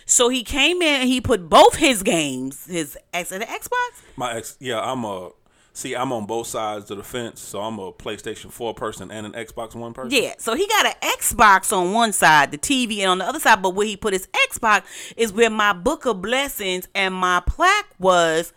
[0.05, 4.03] So he came in and he put both his games, his X and the Xbox.
[4.15, 5.31] My ex, yeah, I'm a.
[5.77, 9.27] See, I'm on both sides of the fence, so I'm a PlayStation 4 person and
[9.27, 10.09] an Xbox One person.
[10.09, 13.39] Yeah, so he got an Xbox on one side, the TV, and on the other
[13.39, 17.43] side, but where he put his Xbox is where my book of blessings and my
[17.45, 18.53] plaque was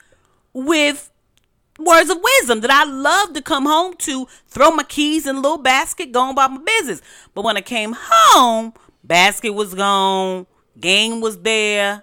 [0.55, 1.13] with
[1.79, 5.41] words of wisdom that I love to come home to, throw my keys in a
[5.41, 7.03] little basket, go about my business.
[7.35, 8.73] But when I came home,
[9.05, 10.47] basket was gone,
[10.81, 12.03] game was there,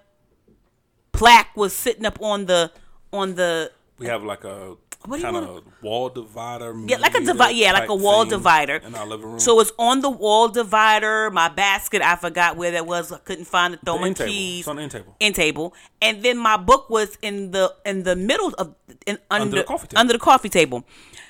[1.12, 2.72] plaque was sitting up on the
[3.12, 6.76] on the We have like a What do you kind want- of wall divider.
[6.86, 7.54] Yeah, like a divider.
[7.54, 8.78] Yeah, like a wall divider.
[8.78, 9.40] in our living room.
[9.40, 11.30] So it's on the wall divider.
[11.32, 13.12] My basket, I forgot where that was.
[13.12, 13.80] I couldn't find it.
[13.86, 14.60] Throw The my keys.
[14.62, 15.16] It's on the end table.
[15.22, 18.76] End table, and then my book was in the in the middle of
[19.06, 20.00] in, under the coffee table.
[20.00, 20.84] under the coffee table.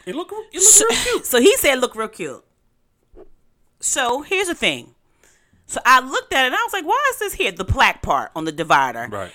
[0.05, 1.25] it look it look So, real cute.
[1.31, 2.43] so he said, "Look real cute."
[3.79, 4.95] So here's the thing.
[5.67, 8.01] So I looked at it and I was like, "Why is this here?" The plaque
[8.01, 9.07] part on the divider.
[9.11, 9.31] Right.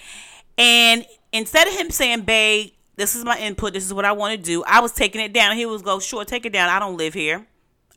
[0.58, 4.36] And instead of him saying, babe, this is my input, this is what I want
[4.36, 5.56] to do, I was taking it down.
[5.56, 6.68] He was go, sure, take it down.
[6.68, 7.46] I don't live here.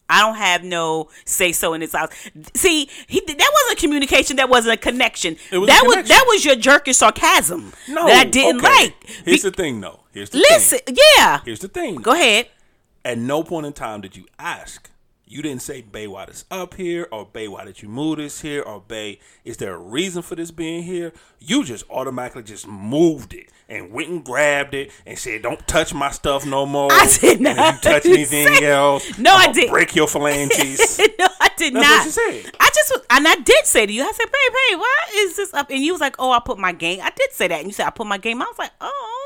[0.08, 2.12] I don't have no say so in this house.
[2.54, 4.36] See, he that wasn't communication.
[4.36, 5.36] That wasn't a connection.
[5.52, 8.68] It was a that was that was your jerkish sarcasm No, that I didn't okay.
[8.86, 9.04] like.
[9.26, 10.02] Here's Be- the thing, though.
[10.12, 10.96] Here's the listen, thing.
[11.18, 11.42] yeah.
[11.44, 11.96] Here's the thing.
[11.96, 12.50] Go ahead.
[13.04, 14.92] At no point in time did you ask.
[15.28, 18.42] You didn't say, "Bay, why this up here?" or "Bay, why did you move this
[18.42, 22.68] here?" or "Bay, is there a reason for this being here?" You just automatically just
[22.68, 26.92] moved it and went and grabbed it and said, "Don't touch my stuff no more."
[26.92, 29.72] I did And if not you touch anything else, No, I I'ma didn't.
[29.72, 31.00] Break your phalanges.
[31.00, 31.98] no, I did That's not.
[31.98, 32.12] what you
[32.44, 32.56] said.
[32.60, 35.36] I just was, and I did say to you, I said, babe, babe, why is
[35.38, 35.72] this up?
[35.72, 37.00] And you was like, oh, I put my game.
[37.02, 38.42] I did say that, and you said I put my game.
[38.44, 39.25] I was like, oh,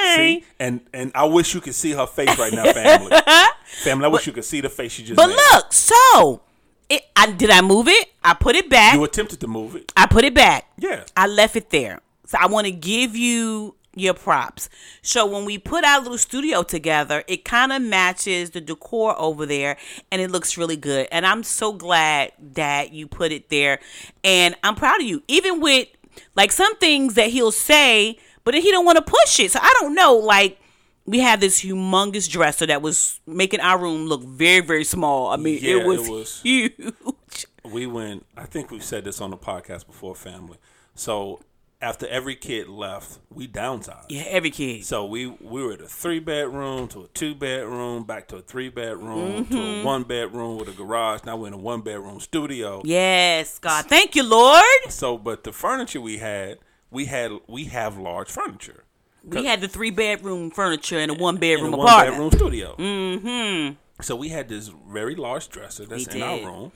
[0.00, 0.40] okay.
[0.40, 0.44] See?
[0.58, 3.12] And and I wish you could see her face right now, family.
[3.82, 5.36] family, I wish you could see the face she just But made.
[5.52, 6.42] look, so
[6.88, 7.02] it.
[7.16, 8.08] I did I move it?
[8.22, 8.94] I put it back.
[8.94, 9.92] you attempted to move it.
[9.96, 10.70] I put it back.
[10.78, 11.04] Yeah.
[11.16, 12.00] I left it there.
[12.26, 14.68] So I want to give you your props.
[15.02, 19.44] So when we put our little studio together, it kind of matches the decor over
[19.46, 19.76] there
[20.12, 21.08] and it looks really good.
[21.10, 23.80] And I'm so glad that you put it there.
[24.22, 25.22] And I'm proud of you.
[25.26, 25.88] Even with
[26.36, 28.18] like some things that he'll say,
[28.48, 29.52] but then he don't want to push it.
[29.52, 30.58] So I don't know like
[31.04, 35.28] we had this humongous dresser that was making our room look very, very small.
[35.28, 36.40] I mean, Yeah, it, was it was.
[36.42, 37.46] huge.
[37.64, 40.56] we went i think we've said this on the podcast before family
[40.94, 41.38] so
[41.82, 44.84] after every kid left we downsized Yeah, every kid.
[44.86, 48.40] so we we were at a three bedroom to a two bedroom back to a
[48.42, 49.80] three bedroom to Mm-hmm.
[49.82, 53.84] a one bedroom with a garage now we're in a one bedroom studio Yes, God.
[53.86, 54.64] Thank you, Lord.
[54.88, 56.58] so but the furniture we had
[56.90, 58.84] we had we have large furniture
[59.24, 62.14] We had the three bedroom furniture and a one in bedroom a one apartment.
[62.14, 66.72] bedroom studio mm-hmm so we had this very large dresser that's in our room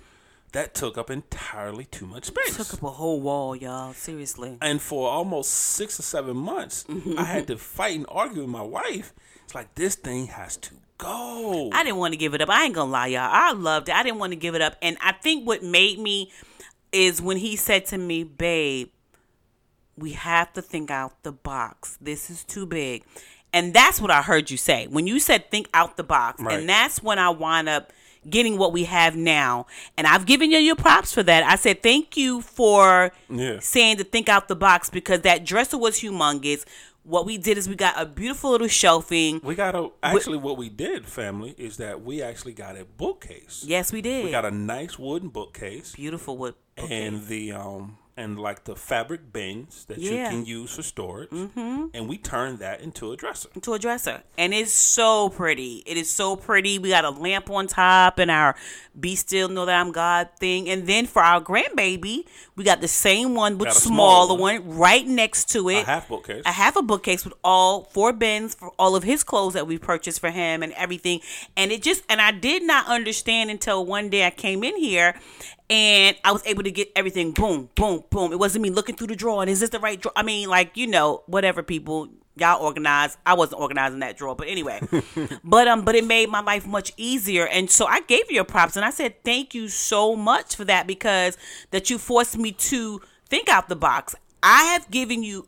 [0.53, 2.57] that took up entirely too much space.
[2.57, 3.95] Took up a whole wall, y'all.
[3.95, 4.59] Seriously.
[4.61, 7.19] and for almost six or seven months, Mm-hmm.
[7.19, 9.15] I had to fight and argue with my wife.
[9.45, 11.71] It's like this thing has to go.
[11.73, 12.51] I didn't want to give it up.
[12.51, 13.31] I ain't gonna lie, y'all.
[13.33, 13.95] I loved it.
[13.95, 14.77] I didn't want to give it up.
[14.83, 16.31] And I think what made me
[16.93, 18.89] is when he said to me, babe,
[19.97, 21.99] we have to think out the box.
[22.01, 23.05] This is too big.
[23.53, 24.87] And that's what I heard you say.
[24.87, 26.41] When you said think out the box.
[26.41, 26.59] Right.
[26.59, 27.93] And that's when I wind up
[28.29, 29.67] getting what we have now.
[29.99, 31.43] And I've given you your props for that.
[31.45, 33.59] I said thank you for Yeah.
[33.61, 36.65] saying to think out the box because that dresser was humongous.
[37.05, 39.41] What we did is we got a beautiful little shelving.
[39.43, 43.65] we got a actually what we did, family, is that we actually got a bookcase.
[43.67, 44.25] Yes, we did.
[44.25, 46.55] We got a nice wooden bookcase beautiful wood.
[46.77, 50.11] and the um and like the fabric bins that Yeah.
[50.11, 51.31] you can use for storage.
[51.31, 51.87] Mm-hmm.
[51.95, 53.49] And we turned that into a dresser.
[53.55, 57.51] Into a dresser and it's so pretty it is so pretty we got a lamp
[57.51, 58.55] on top and our
[58.99, 62.25] be still know that i'm god thing and then for our grandbaby
[62.57, 64.77] we got the same one a smaller small one.
[64.79, 66.43] right next to it A half bookcase.
[66.45, 69.79] I have a bookcase with all four bins for all of his clothes that we
[69.79, 71.21] purchased for him and everything.
[71.57, 75.15] And it just and I did not understand until one day I came in here
[75.71, 78.33] and I was able to get everything boom, boom, boom.
[78.33, 80.13] It wasn't me looking through the drawer and is this the right drawer?
[80.17, 83.19] I mean, like, you know, whatever people y'all organized.
[83.27, 84.81] I wasn't organizing that drawer, but anyway.
[85.45, 87.47] but um but it made my life much easier.
[87.47, 90.65] And so I gave you your props and I said thank you so much for
[90.65, 91.37] that because
[91.71, 94.15] that you forced me to think out the box.
[94.43, 95.47] I have given you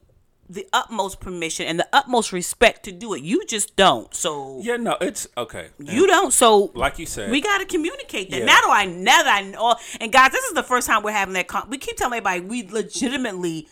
[0.49, 3.23] the utmost permission and the utmost respect to do it.
[3.23, 4.15] You just don't.
[4.15, 5.69] So yeah, no, it's okay.
[5.79, 6.33] you don't.
[6.33, 8.41] So like you said, we got to communicate that.
[8.41, 8.45] Yeah.
[8.45, 9.77] Now do I now that I know.
[10.01, 11.49] And guys, this is the first time we're having that.
[11.49, 13.69] Con- we keep telling everybody we legitimately.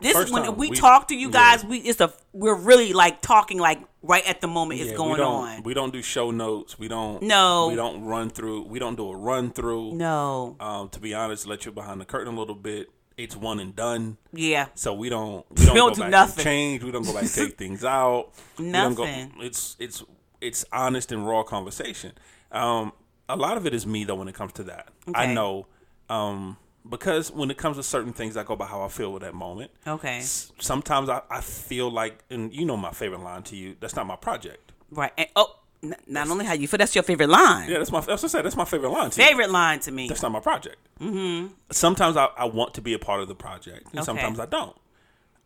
[0.00, 1.32] This First is when we, we- talk to you yeah.
[1.32, 1.64] guys.
[1.64, 5.18] We it's a we're really like talking like right at the moment it's Yeah, going
[5.18, 5.62] we on.
[5.64, 6.78] We don't do show notes.
[6.78, 7.22] We don't.
[7.22, 7.68] No.
[7.68, 8.62] We don't run through.
[8.68, 9.94] We don't do a run through.
[9.94, 10.56] no.
[10.60, 12.88] Um, to be honest, let you behind the curtain a little bit.
[13.16, 14.16] It's one and done.
[14.32, 14.66] Yeah.
[14.74, 15.44] So we don't.
[15.50, 16.44] We don't, don't go do back nothing.
[16.44, 16.82] change.
[16.82, 18.30] We don't go back and take things out.
[18.58, 19.32] We don't go- Nothing.
[19.40, 20.02] it's it's
[20.40, 22.12] it's honest and raw conversation.
[22.50, 22.92] Um,
[23.28, 24.88] a lot of it is me though when it comes to that.
[25.14, 25.66] I know.
[26.08, 26.56] Um,
[26.88, 29.34] because when it comes to certain things, I go by how I feel with that
[29.34, 29.70] moment.
[29.86, 30.18] Okay.
[30.18, 33.76] S- Sometimes I, I feel like, and you know my favorite line to you.
[33.78, 34.72] That's not my project.
[34.90, 35.12] Right.
[35.16, 36.78] And, oh, n- not only how you feel.
[36.78, 37.68] That's your favorite line.
[37.70, 38.00] Yeah, that's my.
[38.00, 38.44] That's what I said.
[38.44, 39.10] That's my favorite line.
[39.10, 39.16] To.
[39.22, 40.08] Favorite line to me.
[40.08, 40.76] That's not my project.
[41.00, 41.52] Mm-hmm.
[41.70, 44.04] Sometimes I, I want to be a part of the project, and Okay.
[44.04, 44.76] sometimes I don't.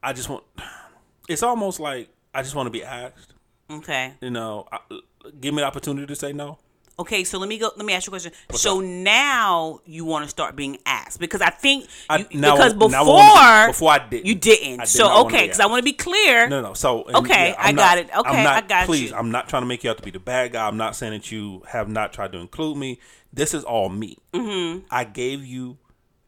[0.03, 0.45] I just want.
[1.29, 3.35] It's almost like I just want to be asked.
[3.71, 4.13] Okay.
[4.21, 4.79] You know, I,
[5.41, 6.59] give me the opportunity to say no.
[6.99, 7.71] Okay, so let me go.
[7.77, 8.33] Let me ask you a question.
[8.53, 13.03] so now you want to start being asked because I think I- now- because now
[13.03, 14.25] I before before I didn't.
[14.27, 14.81] you didn't.
[14.81, 16.49] I did so okay, because I want to be clear.
[16.49, 16.73] No, no.
[16.73, 18.11] So Okay, yeah, I got not- it.
[18.17, 19.17] Okay, not, I got please, you.
[19.17, 20.67] I'm not trying to make you out to be the bad guy.
[20.67, 22.99] I'm not saying that you have not tried to include me.
[23.33, 24.17] This is all me.
[24.33, 24.87] Mm-hmm.
[24.91, 25.77] I gave you.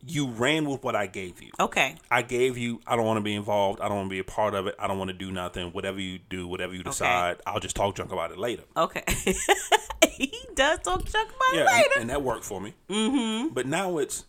[0.07, 1.51] You ran with what I gave you.
[1.59, 2.81] Okay, I gave you.
[2.87, 3.81] I don't want to be involved.
[3.81, 4.77] I don't want to be a part of it.
[4.79, 5.73] I don't want to do nothing.
[5.73, 8.63] Whatever you do, whatever you decide, I'll just talk junk about it later.
[8.77, 9.03] okay.
[10.11, 11.89] he does talk junk about Yeah, it later.
[11.95, 12.75] and, and that worked for me.
[12.89, 13.49] Mm-hmm.
[13.55, 14.25] But now it's,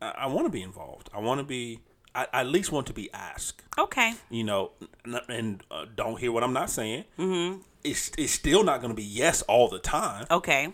[0.00, 1.10] I, I want to be involved.
[1.14, 1.80] I want to be.
[2.14, 3.62] I, I at least want to be asked.
[3.78, 4.72] okay, You know,
[5.28, 7.04] and uh, don't hear what I'm not saying.
[7.18, 7.60] Mm-hmm.
[7.84, 10.26] It's it's still not going to be yes all the time.
[10.30, 10.68] okay,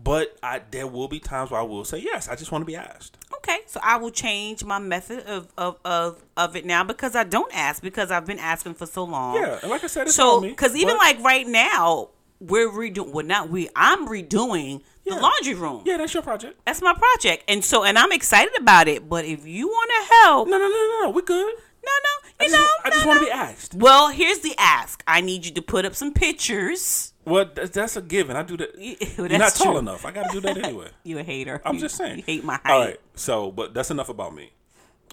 [0.00, 2.28] But I there will be times where I will say yes.
[2.28, 3.16] I just want to be asked.
[3.44, 3.60] Okay.
[3.66, 7.54] So I will change my method of of of, of it now because I don't
[7.54, 9.36] ask because I've been asking for so long.
[9.36, 13.12] Yeah, and like I said, So because even but- like right now we're redoing.
[13.12, 13.68] Well, not we.
[13.76, 15.14] I'm redoing Yeah.
[15.16, 15.82] the laundry room.
[15.84, 16.58] yeah, that's your project.
[16.66, 19.08] That's my project, and so and I'm excited about it.
[19.08, 21.10] But if you want to help, No, no, no, no, no.
[21.10, 21.54] We good.
[21.84, 23.30] no, no, I you just, know, I just no, want to no.
[23.30, 23.74] be asked.
[23.74, 25.02] Well, here's the ask.
[25.06, 27.11] I need you to put up some pictures.
[27.24, 28.36] Well, that's, a given.
[28.36, 28.70] I do that.
[29.18, 29.78] Well, You're not tall true.
[29.78, 30.04] enough.
[30.04, 30.88] I got to do that anyway.
[31.04, 31.60] You a hater.
[31.64, 32.18] I'm You- just saying.
[32.18, 32.70] You hate my height.
[32.72, 33.00] All right.
[33.14, 34.52] So, but that's enough about me.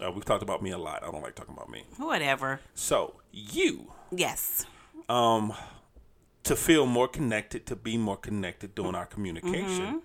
[0.03, 1.03] Uh, we've talked about me a lot.
[1.03, 1.83] I don't like talking about me.
[1.97, 2.61] Whatever.
[2.73, 4.65] So, you Yes.
[5.07, 5.53] Um,
[6.43, 9.85] to feel more connected, to be more connected during our communication.
[9.85, 9.97] Mm-hmm.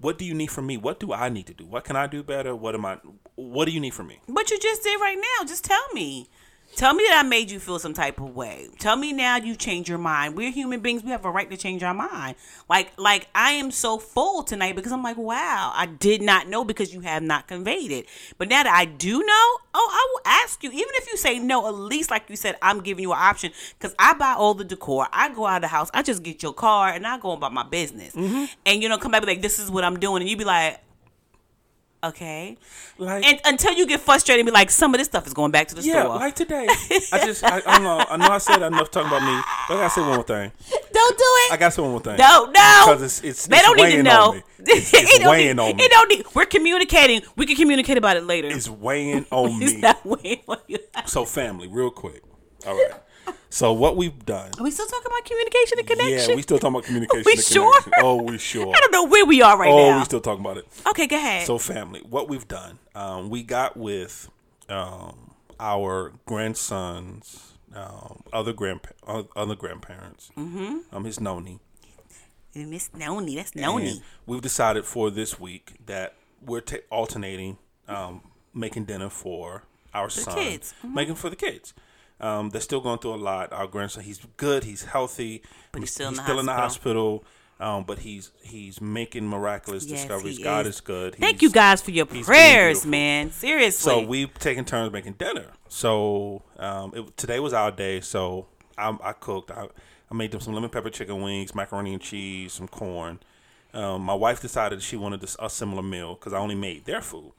[0.00, 0.76] What do you need from me?
[0.76, 1.66] What do I need to do?
[1.66, 2.54] What can I do better?
[2.54, 2.98] What am I?
[3.34, 4.20] What do you need from me?
[4.26, 6.28] What you just did right now, just tell me.
[6.76, 8.68] Tell me that I made you feel some type of way.
[8.78, 10.36] Tell me now you change your mind.
[10.36, 11.02] We're human beings.
[11.02, 12.36] We have a right to change our mind.
[12.68, 16.64] Like, like I am so full tonight because I'm like, wow, I did not know
[16.64, 18.06] because you have not conveyed it.
[18.38, 20.70] But now that I do know, oh, I will ask you.
[20.70, 23.52] Even if you say no, at least like you said, I'm giving you an option
[23.78, 25.08] because I buy all the decor.
[25.12, 25.90] I go out of the house.
[25.92, 28.14] I just get your car and I go about my business.
[28.14, 28.44] Mm-hmm.
[28.64, 30.36] And you know, come back and be like, this is what I'm doing, and you
[30.36, 30.80] be like,
[32.02, 32.56] Okay.
[32.96, 35.50] Like And until you get frustrated and be like, some of this stuff is going
[35.50, 36.16] back to the yeah, store.
[36.16, 36.66] like today.
[37.12, 38.04] I just I, I don't know.
[38.08, 39.38] I know I said enough talking about me,
[39.68, 40.50] but I gotta say one more thing.
[40.92, 41.52] don't do it.
[41.52, 42.16] I gotta say one more thing.
[42.16, 42.82] no, no.
[42.86, 44.30] because it's it's, they it's don't need to know.
[44.30, 44.42] on me.
[44.60, 45.84] It's, it's It weighing need- on me.
[45.84, 46.24] It don't need.
[46.34, 47.22] We're communicating.
[47.36, 48.48] We can communicate about it later.
[48.48, 49.80] It's weighing on It's me.
[49.80, 50.78] not weighing on you.
[51.06, 52.22] So family, real quick.
[52.66, 52.92] All right.
[53.50, 54.50] So what we've done.
[54.58, 56.30] Are we still talking about communication and connection?
[56.30, 57.24] Yeah, we still talking about communication.
[57.26, 57.82] we and sure?
[57.82, 58.04] connection.
[58.04, 58.74] Oh, we sure.
[58.74, 59.96] I don't know where we are right oh, now.
[59.96, 60.66] Oh, we still talking about it.
[60.86, 61.46] okay, go ahead.
[61.46, 64.30] So family, what we've done, um, we got with
[64.68, 70.78] um, our grandsons, um, other grandpa- uh, other grandparents, mm-hmm.
[70.92, 71.58] um, his noni.
[72.54, 73.90] Miss Noni, that's Noni.
[73.90, 78.22] And we've decided for this week that we're ta alternating um,
[78.52, 80.74] making dinner for our son, kids.
[80.78, 80.94] Mm-hmm.
[80.94, 81.74] making for the kids.
[82.20, 83.52] Um, they're still going through a lot.
[83.52, 85.42] Our grandson, he's good, he's healthy,
[85.72, 87.24] But he's still in the in the hospital.
[87.58, 90.38] Um, but he's he's making miraculous Yes, discoveries.
[90.38, 90.76] God is.
[90.76, 91.14] is, good.
[91.16, 93.30] Thank you guys for your prayers, man.
[93.30, 93.90] Seriously.
[93.90, 95.46] So we've taken turns making dinner.
[95.68, 98.00] So um, it, today was our day.
[98.00, 98.46] So
[98.78, 99.50] I, I cooked.
[99.50, 99.68] I,
[100.10, 103.20] I made them some lemon pepper chicken wings, macaroni and cheese, some corn.
[103.74, 107.00] Um, my wife decided she wanted this, a similar meal because I only made their
[107.02, 107.32] food.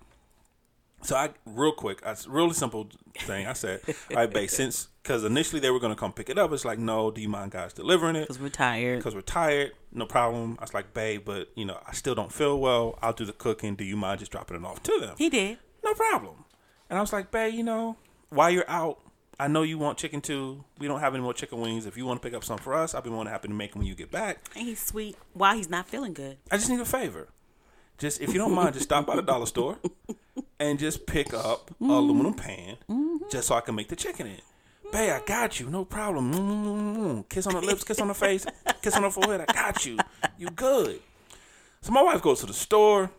[1.03, 2.89] So I real quick, I really simple
[3.19, 3.47] thing.
[3.47, 3.81] I said,
[4.11, 6.51] "All right, babe, since because initially they were gonna come pick it up.
[6.51, 8.21] It's like, no, do you mind guys delivering it?
[8.21, 8.99] because we're tired.
[8.99, 9.71] because we're tired.
[9.91, 10.57] No problem.
[10.59, 12.99] I was like, babe, but you know, I still don't feel well.
[13.01, 13.75] I'll do the cooking.
[13.75, 15.15] Do you mind just dropping it off to them?
[15.17, 15.57] He did.
[15.83, 16.45] no problem.
[16.89, 17.95] And I was like, babe, you know,
[18.29, 18.99] while you're out,
[19.39, 20.63] I know you want chicken too.
[20.77, 21.87] We don't have any more chicken wings.
[21.87, 23.53] If you want to pick up some for us, I'll be more than happy to
[23.53, 24.37] make them when you get back.
[24.55, 26.37] And he's sweet while he's not feeling good.
[26.51, 27.29] I just need a favor.
[28.01, 29.77] Just if you don't mind, just stop by the dollar store
[30.59, 31.91] and just pick up a mm-hmm.
[31.91, 33.17] aluminum pan, mm-hmm.
[33.29, 34.41] just so I can make the chicken in.
[34.91, 35.69] Babe, I got you.
[35.69, 36.33] No problem.
[36.33, 37.29] Mm-mm-mm.
[37.29, 38.47] Kiss on the lips, kiss on the face,
[38.81, 39.45] kiss on the forehead.
[39.47, 39.99] I got you.
[40.39, 40.99] You good.
[41.81, 43.11] So my wife goes to the store.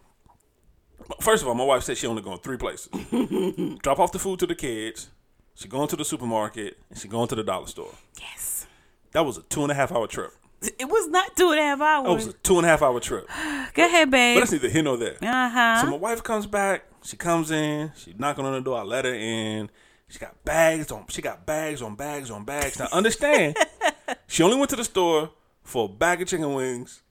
[1.21, 2.89] First of all, my wife said she only going three places.
[3.83, 5.11] Drop off the food to the kids.
[5.55, 7.95] She going to the supermarket and she going to the dollar store.
[8.21, 8.67] Yes.
[9.13, 10.33] That was a two and a half hour trip.
[10.61, 12.11] It was not two and a half hours.
[12.11, 13.29] It was a two and a half hour trip.
[13.75, 14.37] Go ahead, babe.
[14.37, 15.17] But that's neither here nor there.
[15.23, 15.81] Uh huh.
[15.83, 16.85] So my wife comes back.
[17.05, 17.93] She comes in.
[17.97, 18.79] She knocking on the door.
[18.79, 19.71] I let her in.
[20.09, 21.07] She got bags on.
[21.09, 22.79] She got bags on bags on bags.
[22.79, 23.57] Now understand,
[24.27, 25.31] she only went to the store
[25.63, 27.03] for a bag of chicken wings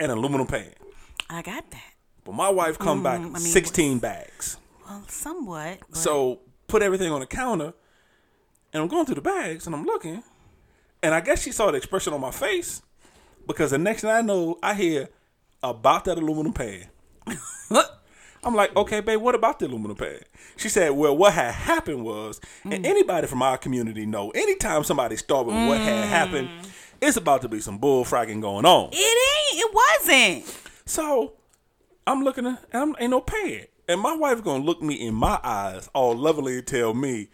[0.00, 0.72] and aluminum pan.
[1.28, 1.92] I got that.
[2.24, 4.56] But my wife come back Mm, I mean, sixteen bags.
[4.88, 5.80] Well, somewhat.
[5.90, 7.74] but- So put everything on the counter,
[8.72, 10.22] and I'm going through the bags and I'm looking,
[11.02, 12.82] and I guess she saw the expression on my face
[13.46, 15.08] because the next thing I know, I hear
[15.62, 16.88] about that aluminum pan.
[18.44, 20.20] I'm like, okay, babe, what about the aluminum pan?
[20.56, 22.86] She said, well, what had happened was, and mm.
[22.86, 26.08] anybody from our community know, anytime somebody start with what had mm.
[26.08, 26.48] happened,
[27.00, 28.90] it's about to be some bullfragging going on.
[28.92, 29.64] it ain't.
[29.64, 30.62] It wasn't.
[30.86, 31.34] So
[32.06, 33.66] I'm looking at, and I'm, ain't no pan.
[33.88, 37.28] And my wife gonna look me in my eyes all lovely and tell me,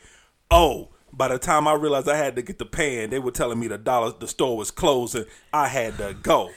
[0.51, 3.61] oh, by the time I realized I had to get the pan, they were telling
[3.61, 5.27] me the dollar the store was closing.
[5.53, 6.51] I had to go.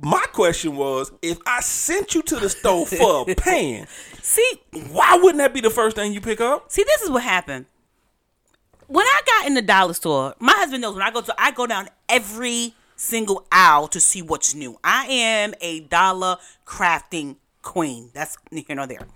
[0.00, 3.86] My question was, if I sent you to the store for a pan,
[4.20, 6.70] See, why wouldn't that be the first thing you pick up?
[6.70, 7.66] see, this is what happened.
[8.88, 11.50] When I got in the dollar store, my husband knows when I go to, I
[11.50, 14.78] go down every single aisle to see what's new.
[14.84, 16.36] I am a dollar
[16.66, 18.10] crafting queen.
[18.14, 19.06] That's neither nor there.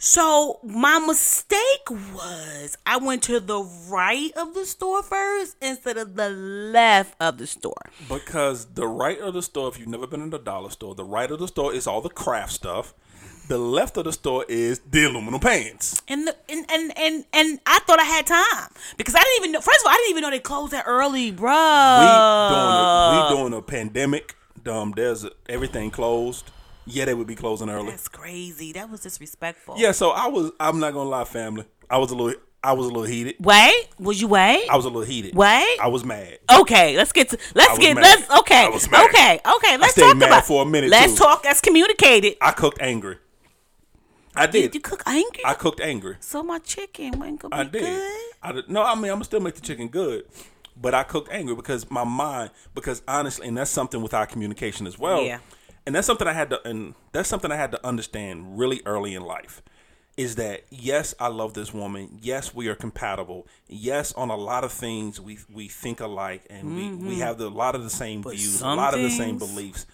[0.00, 6.14] So my mistake was I went to the right of the store first instead of
[6.14, 7.82] the left of the store.
[8.08, 11.02] Because the right of the store, if you've never been in the dollar store, the
[11.04, 12.94] right of the store is all the craft stuff.
[13.48, 16.00] The left of the store is the aluminum pans.
[16.06, 19.52] And, the, and and and and I thought I had time because I didn't even
[19.52, 19.60] know.
[19.60, 21.50] First of all, I didn't even know they closed that early, bro.
[21.50, 24.36] we doing a, we doing a pandemic.
[24.64, 26.52] Um, there's a, everything closed.
[26.88, 27.90] Yeah, they would be closing early.
[27.90, 28.72] That's crazy.
[28.72, 29.76] That was disrespectful.
[29.78, 30.50] Yeah, so I was.
[30.58, 31.64] I'm not gonna lie, family.
[31.90, 32.40] I was a little.
[32.64, 33.36] I was a little heated.
[33.38, 34.68] Wait, was you wait?
[34.68, 35.34] I was a little heated.
[35.34, 35.78] Wait.
[35.80, 36.38] I was mad.
[36.52, 38.02] Okay, let's get to let's get mad.
[38.02, 39.08] let's okay I was mad.
[39.08, 41.22] okay okay let's talk about for a minute, Let's too.
[41.22, 41.44] talk.
[41.44, 42.36] Let's communicate it.
[42.40, 43.18] I cooked angry.
[44.34, 44.74] I Did did.
[44.74, 45.42] you cook angry?
[45.44, 46.16] I cooked angry.
[46.20, 47.82] so my chicken wasn't gonna be I did.
[47.82, 48.12] good.
[48.42, 48.68] I did.
[48.68, 50.24] No, I mean I'm gonna still make the chicken good,
[50.76, 52.50] but I cooked angry because my mind.
[52.74, 55.22] Because honestly, and that's something with our communication as well.
[55.22, 55.38] Yeah.
[55.88, 59.14] And that's something I had to, and that's something I had to understand really early
[59.14, 59.62] in life.
[60.18, 62.18] Is that yes, I love this woman.
[62.20, 63.46] Yes, we are compatible.
[63.68, 67.20] Yes, on a lot of things we we think alike, and we we mm-hmm.
[67.20, 69.86] have the, a lot of the same views, a lot of the same beliefs.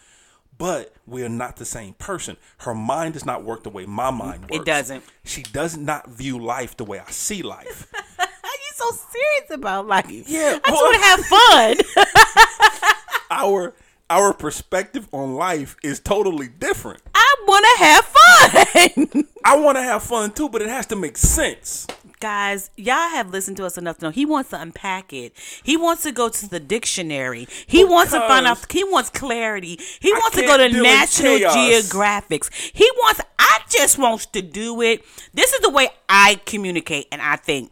[0.59, 2.39] But we are not the same person.
[2.59, 4.57] Her mind does not work the way my mind works.
[4.57, 5.05] It doesn't.
[5.23, 7.87] She does not view life the way I see life.
[8.19, 10.11] Are you so serious about life?
[10.11, 12.85] Yeah, I just want to have fun.
[13.31, 13.75] our
[14.11, 17.03] our perspective on life is totally different.
[17.15, 19.25] I want to have fun.
[19.45, 21.87] I want to have fun too, but it has to make sense.
[22.21, 25.35] Guys, y'all have listened to us enough to know he wants to unpack it.
[25.63, 27.47] He wants to go to the dictionary.
[27.67, 28.71] He wants to find out.
[28.73, 29.79] He wants clarity.
[30.01, 31.39] He I wants to go to National.
[31.39, 32.51] Geographics.
[32.73, 33.21] He wants.
[33.39, 35.05] I just wants to do it.
[35.35, 37.71] This is the way I communicate, and I think.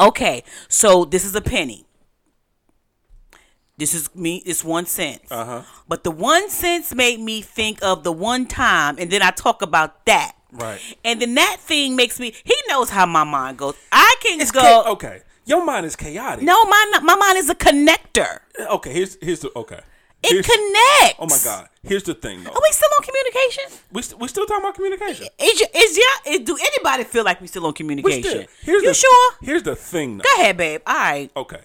[0.00, 1.85] Okay, so this is a penny.
[3.78, 4.36] This is me.
[4.46, 4.86] It's one.
[5.30, 5.62] Uh-huh.
[5.86, 9.60] But the one cents made me think of the one time, and then I talk
[9.62, 10.32] about that.
[10.52, 10.80] Right.
[11.04, 12.32] And then that thing makes me.
[12.44, 13.74] He knows how my mind goes.
[13.92, 14.60] I can It's go.
[14.60, 15.20] cha- okay.
[15.44, 16.42] Your mind is chaotic.
[16.44, 18.40] No, my my mind is a connector.
[18.58, 18.92] Okay.
[18.92, 19.80] Here's here's the okay.
[20.22, 21.18] It Here's- connects.
[21.18, 21.68] Oh my God.
[21.82, 22.50] Here's the thing though.
[22.50, 23.64] Are we still on communication?
[23.92, 25.28] We st- we still talking about communication.
[25.38, 26.32] Is, is yeah?
[26.32, 28.22] Is, do anybody feel like we still on We communication?
[28.22, 28.44] still.
[28.62, 29.32] Here's you the, sure?
[29.42, 30.24] Here's the thing though.
[30.24, 30.80] Go ahead, babe.
[30.86, 31.30] All right.
[31.36, 31.60] Okay.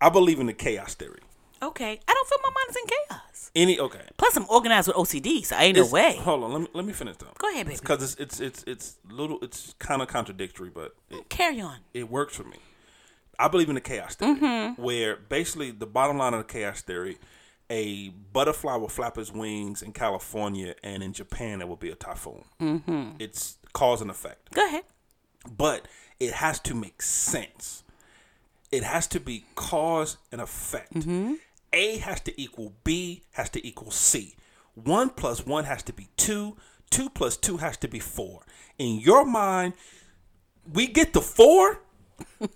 [0.00, 1.18] I believe in the chaos theory.
[1.62, 2.00] Okay.
[2.08, 3.50] I don't feel my mind is in chaos.
[3.54, 4.02] Any okay.
[4.16, 6.16] Plus, I'm organized with OCD, so I ain't no way.
[6.16, 6.52] Hold on.
[6.52, 7.32] Let me let me finish though.
[7.38, 7.78] Go ahead, baby.
[7.80, 9.38] Because it's it's it's it's little.
[9.42, 11.78] It's kind of contradictory, but it, Carry on.
[11.92, 12.56] it works for me.
[13.38, 14.82] I believe in the chaos theory, Mm-hmm.
[14.82, 17.18] where basically the bottom line of the chaos theory,
[17.70, 21.94] a butterfly will flap its wings in California, and in Japan there will be a
[21.94, 22.44] typhoon.
[22.60, 23.10] Mm-hmm.
[23.18, 24.82] It's cause and effect, Go ahead.
[25.56, 25.88] but
[26.18, 27.82] it has to make sense.
[28.70, 30.92] It has to be cause and effect.
[31.72, 34.34] A has to equal B has to equal C.
[34.74, 36.56] One plus one has to be two.
[36.90, 38.42] Two plus two has to be four.
[38.78, 39.74] In your mind,
[40.72, 41.80] we get to four,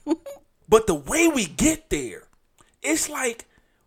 [0.69, 2.29] but the way we get there,
[2.83, 3.47] it's like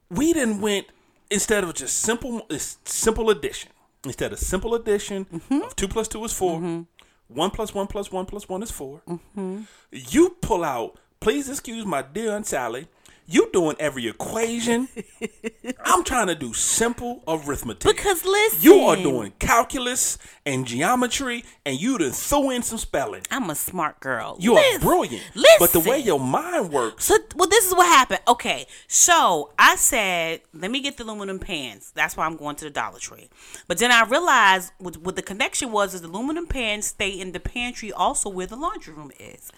[0.09, 0.87] we didn't went
[1.29, 2.47] instead of just simple
[2.85, 3.71] simple addition.
[4.05, 5.61] Instead of simple addition mm-hmm.
[5.63, 6.81] of two plus two is 4 mm-hmm.
[7.27, 9.61] One plus one plus one plus one is 4 mm-hmm.
[9.91, 10.97] You pull out.
[11.19, 12.87] Please excuse my dear Aunt Sally.
[13.29, 14.87] You doing every equation.
[15.85, 17.83] I'm trying to do simple arithmetic.
[17.83, 23.23] Because listen, you are doing calculus and geometry, and you done threw in some spelling.
[23.29, 24.37] I'm a smart girl.
[24.39, 24.77] You Listen.
[24.77, 25.23] are brilliant.
[25.35, 25.57] Listen.
[25.59, 28.21] But the way your mind works, So, well, this is what happened.
[28.29, 31.91] Okay, so I said, let me get the aluminum pans.
[31.93, 33.27] That's why I'm going to the Dollar Tree.
[33.67, 37.33] But then I realized what, what the connection was is the aluminum pans stay in
[37.33, 39.51] the pantry, also where the laundry room is.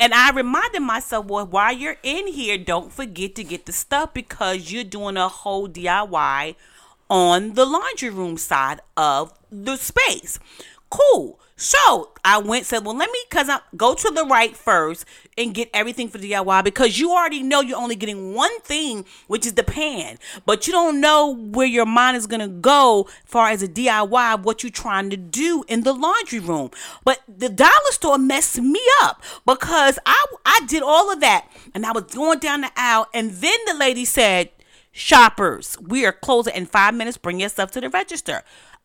[0.00, 4.12] And I reminded myself, well, while you're in here, don't forget to get the stuff
[4.14, 6.54] because you're doing a whole DIY
[7.08, 10.38] on the laundry room side of the space.
[10.90, 11.38] Cool.
[11.56, 15.04] So I went said, well, let me cause I go to the right first
[15.36, 19.46] and get everything for DIY because you already know you're only getting one thing, which
[19.46, 23.62] is the pan, but you don't know where your mind is gonna go far as
[23.62, 26.70] a DIY what you're trying to do in the laundry room.
[27.04, 31.86] But the dollar store messed me up because I I did all of that and
[31.86, 34.50] I was going down the aisle and then the lady said,
[34.92, 37.16] shoppers, we are closing in five minutes.
[37.16, 38.42] Bring your stuff to the register.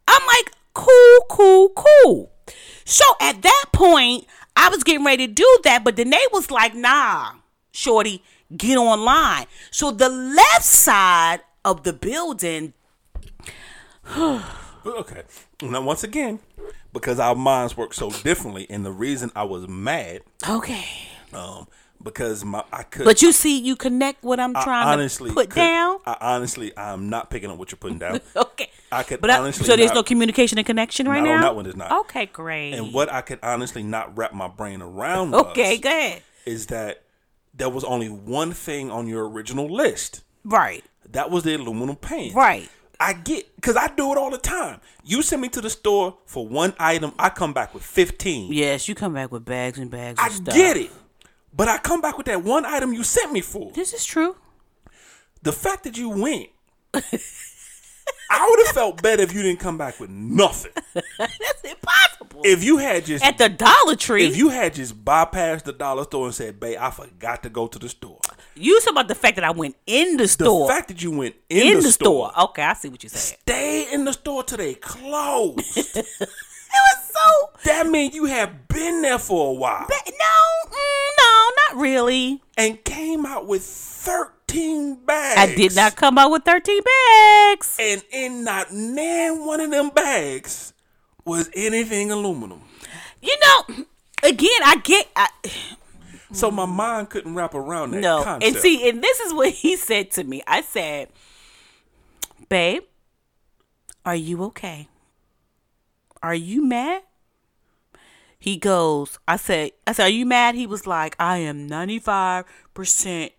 [0.08, 2.32] I'm like, cool, cool, cool.
[2.86, 4.26] So at that point,
[4.56, 7.32] I was getting ready to do that, but then they was like, nah,
[7.72, 8.24] shorty,
[8.56, 9.46] get online.
[9.72, 12.74] So the left side of the building,
[14.16, 15.24] okay.
[15.62, 16.40] Now, once again,
[16.94, 20.86] because our minds work so differently, and the reason I was mad, okay.
[21.34, 21.68] um,
[22.02, 23.06] because my I could.
[23.06, 25.98] But you see, you connect what I'm I trying honestly to put could- down.
[26.06, 28.22] I honestly, I'm not picking up what you're putting down.
[28.36, 28.67] Okay.
[28.92, 31.36] I could But I, so there's not- no communication and connection right now.
[31.36, 31.92] on that one, there's not.
[32.02, 32.74] Okay, great.
[32.74, 36.24] And what I could honestly not wrap my brain around okay, go ahead.
[36.46, 37.04] is that
[37.54, 40.22] there was only one thing on your original list.
[40.46, 42.34] Right, That was the aluminum pan.
[42.34, 42.70] right.
[43.00, 44.82] I get because I do it all the time.
[45.04, 48.52] You send me to the store for one item, I come back with fifteen.
[48.52, 50.20] Yes, you come back with bags and bags.
[50.20, 50.56] Of I stuff.
[50.56, 50.90] get it,
[51.54, 53.72] but I come back with that one item you sent me for.
[53.74, 54.36] This is true.
[55.44, 56.48] The fact that you went,
[58.30, 60.72] I would have felt better if you didn't come back with nothing.
[60.94, 62.42] That's impossible.
[62.44, 66.04] If you had just At the Dollar Tree, if you had just bypassed the dollar
[66.04, 68.20] store and said, "Babe, I forgot to go to the store."
[68.56, 70.68] you talking about the fact that I went in the store?
[70.68, 73.38] The fact that you went in, in the, store, Okay, I see what you're saying.
[73.42, 76.00] stay in the store till they closed.
[76.70, 77.50] It was so.
[77.66, 82.42] that means you have been there for a while No, mm, no, not really.
[82.58, 85.40] and came out with thirteen bags.
[85.40, 87.76] I did not come out with 13 bags.
[87.80, 90.74] and in not nan one of them bags
[91.26, 92.62] was anything aluminum.
[93.22, 93.86] You know,
[94.24, 95.08] again, I get.
[95.16, 95.28] I,
[96.32, 98.44] So my mind couldn't wrap around that no, concept.
[98.54, 100.44] and see, and this is what he said to me.
[100.48, 101.10] I said,
[102.50, 102.84] "Babe,
[104.06, 104.88] are you okay?
[106.28, 107.04] Are you mad?"
[108.38, 110.56] He goes, I said, I said, are you mad?
[110.56, 113.32] He was like, I am 95%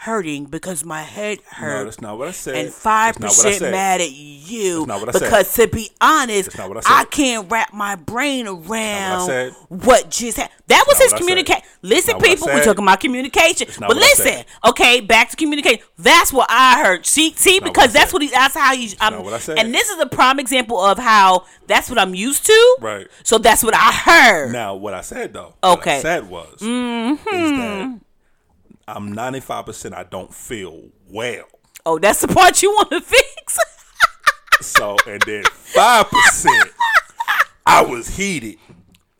[0.00, 1.78] hurting because my head hurt.
[1.80, 2.54] No, that's not what I said.
[2.54, 5.20] And five what I percent mad at you That's not what I said.
[5.24, 9.52] because to be honest, what I can't wrap my brain around said.
[9.68, 10.58] what just happened.
[10.68, 11.62] That was his what I communication.
[11.82, 13.66] Listen, what I people, we're talking about communication.
[13.78, 15.80] But listen, okay, back to communication.
[15.98, 17.04] That's what I heard.
[17.04, 18.28] See, see, because I that's what he.
[18.28, 18.94] That's how he.
[19.00, 19.58] I'm, not what I said.
[19.58, 22.76] And this is a prime example of how that's what I'm used to.
[22.80, 23.06] Right.
[23.22, 24.52] So that's what I heard.
[24.52, 26.00] Now, what I said though, what I Okay.
[26.00, 27.96] said was, Mm-hmm.
[28.96, 29.66] I'm 95.
[29.66, 31.44] percent I don't feel well.
[31.86, 33.58] Oh, that's the part you want to fix.
[34.62, 36.68] So, and then five percent,
[37.64, 38.58] I was heated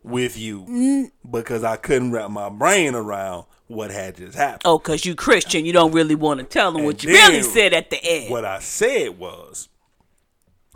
[0.03, 1.11] with you Mm.
[1.31, 4.61] because I couldn't wrap my brain around what had just happened.
[4.65, 7.73] oh, cause you Christian, you don't really want to tell them what you really said
[7.73, 8.29] at the end.
[8.29, 9.67] What I said was,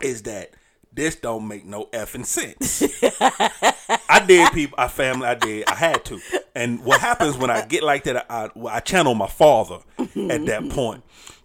[0.02, 0.50] is that
[0.96, 2.82] this don't make no effing sense.
[4.08, 4.76] I did, people.
[4.78, 5.26] I family.
[5.26, 5.68] I did.
[5.68, 6.20] I had to.
[6.54, 8.26] And what happens when I get like that?
[8.30, 10.70] I I, channel my father at that mm-hmm.
[10.70, 11.04] point.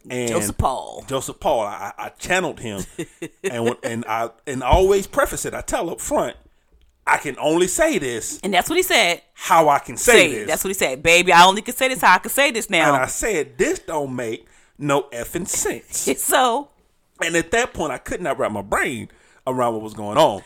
[0.10, 1.04] And Joseph Paul.
[1.08, 1.62] Joseph Paul.
[1.62, 2.82] I, I channeled him,
[3.44, 5.54] and and I and I always preface it.
[5.54, 6.38] I tell up front,
[7.06, 9.22] I can only say this And that's what he said.
[9.34, 10.48] how I can say, Say this.
[10.48, 11.04] That's what he said.
[11.04, 12.94] Baby, I only can say this how I can say this now.
[12.94, 14.48] and I said this don't make
[14.78, 16.10] no effing sense.
[16.24, 16.70] so
[17.22, 19.10] And at that point, I could not wrap my brain
[19.48, 20.42] around what was going on.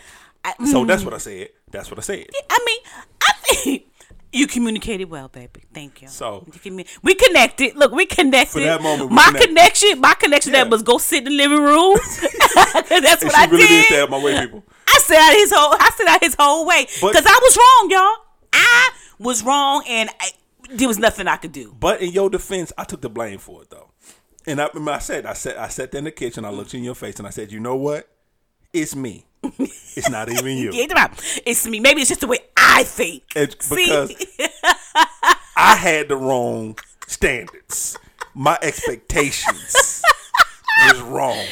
[0.65, 1.05] so that's mm.
[1.05, 1.49] what I said.
[1.71, 2.27] That's what I said.
[2.49, 2.79] I mean,
[3.21, 3.83] I think
[4.33, 5.63] you communicated well, baby.
[5.73, 6.07] Thank you.
[6.07, 7.75] So- You we connected.
[7.75, 8.53] Look, we connected.
[8.53, 9.47] For that moment, we my connected.
[9.47, 10.63] connection, my connection Yeah.
[10.63, 11.97] that was go sit in the living room.
[12.55, 13.67] that's And what she I really did.
[13.67, 14.63] did stay my way, people.
[14.87, 15.73] I said out his whole.
[15.79, 18.25] I said out his whole way because I was wrong, y'all.
[18.53, 18.89] I
[19.19, 20.31] was wrong, and I,
[20.69, 21.75] there was nothing I could do.
[21.77, 23.89] But in your defense, I took the blame for it though.
[24.47, 26.45] And I, I said, I said, I sat there in the kitchen.
[26.45, 28.07] I looked you in your face, and I said, "You know what?
[28.76, 29.26] It's me.
[29.41, 30.71] It's not even you.
[30.71, 31.11] Get them out.
[31.45, 31.80] It's me.
[31.80, 33.23] Maybe it's just the way I think.
[33.36, 33.86] It's See?
[33.86, 34.11] because
[35.55, 37.97] I had the wrong standards.
[38.34, 40.01] My expectations
[40.89, 41.45] was wrong,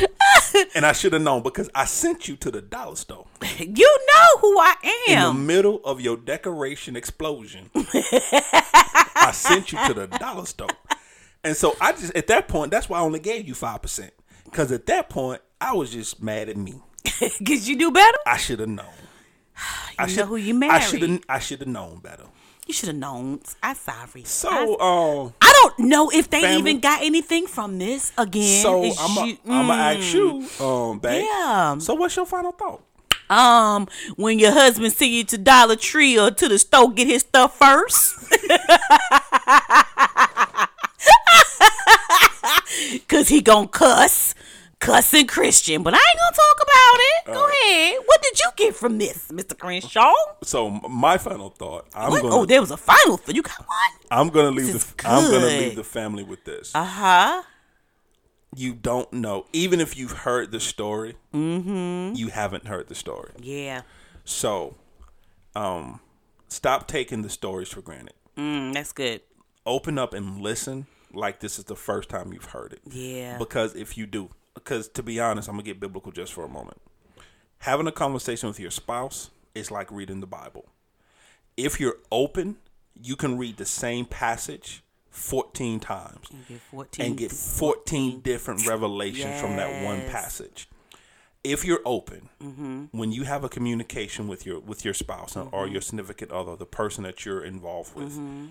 [0.76, 3.26] and I should have known because I sent you to the dollar store
[3.57, 4.91] you know who I am.
[5.07, 5.45] in the am.
[5.45, 7.69] middle of your decoration explosion.
[7.76, 10.67] I sent you to the dollar store,
[11.43, 14.11] and so I just at that point that's why I only gave you five percent
[14.43, 16.82] because at that point I was just mad at me.
[17.39, 18.18] Because you do better.
[18.26, 18.86] I should have known.
[19.99, 20.74] I You know who you married.
[20.74, 21.22] I should have.
[21.30, 22.24] I should have known better.
[22.68, 23.41] You should have known.
[23.62, 24.24] I'm sorry.
[24.24, 25.34] So, I, um.
[25.41, 26.60] I don't know if they Family.
[26.60, 28.62] even got anything from this again.
[28.62, 29.99] So I'm you- gonna mm.
[29.99, 31.26] ask you, um, babe.
[31.30, 31.78] Yeah.
[31.80, 32.82] So what's your final thought?
[33.30, 37.22] Um, when your husband send you to Dollar Tree or to the store, get his
[37.22, 38.16] stuff first.
[43.08, 44.34] Cause he gonna cuss,
[44.86, 45.84] cussing Christian.
[45.84, 47.25] But I ain't gonna talk about it.
[47.38, 48.01] Go ahead.
[48.05, 49.57] What did you get from this, Mr.
[49.57, 50.13] Crenshaw?
[50.43, 51.88] So my final thought.
[51.95, 52.21] I'm What?
[52.21, 52.36] gonna.
[52.36, 53.17] Oh, there was a final.
[53.17, 53.99] For you got one.
[54.11, 55.07] I'm gonna leave This the.
[55.09, 56.73] I'm gonna leave the family with this.
[56.75, 57.43] Uh huh.
[58.55, 62.15] you don't know, even if you've heard the story, Mm-hmm.
[62.15, 63.31] you haven't heard the story.
[63.41, 63.81] Yeah.
[64.25, 64.75] So,
[65.55, 65.99] um,
[66.49, 68.13] stop taking the stories for granted.
[68.38, 69.21] Mm, that's good.
[69.65, 72.81] Open up and listen like this is the first time you've heard it.
[72.91, 73.38] Yeah.
[73.39, 76.49] Because if you do, because to be honest, I'm gonna get biblical just for a
[76.49, 76.78] moment.
[77.60, 80.66] Having a conversation with your spouse is like reading the Bible.
[81.56, 82.58] If you're open,
[83.01, 87.06] you can read the same passage 14 times Get 14.
[87.06, 90.68] and get 14 different revelations from that one passage.
[91.43, 92.86] If you're open, Mm-hmm.
[92.97, 96.66] when you have a communication with your with your spouse or your significant other, the
[96.66, 98.45] person that you're involved with, Mm-hmm.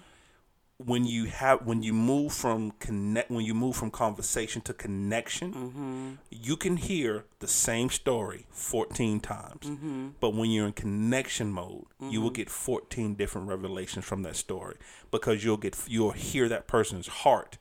[0.86, 5.52] When you have when you move from connect when you move from conversation to connection,
[5.54, 6.10] Mm-hmm.
[6.30, 9.66] you can hear the same story 14 times.
[9.66, 10.08] Mm-hmm.
[10.20, 14.76] But when you're in connection mode, you will get 14 different revelations from that story
[15.10, 17.58] because you'll get you'll hear that person's heart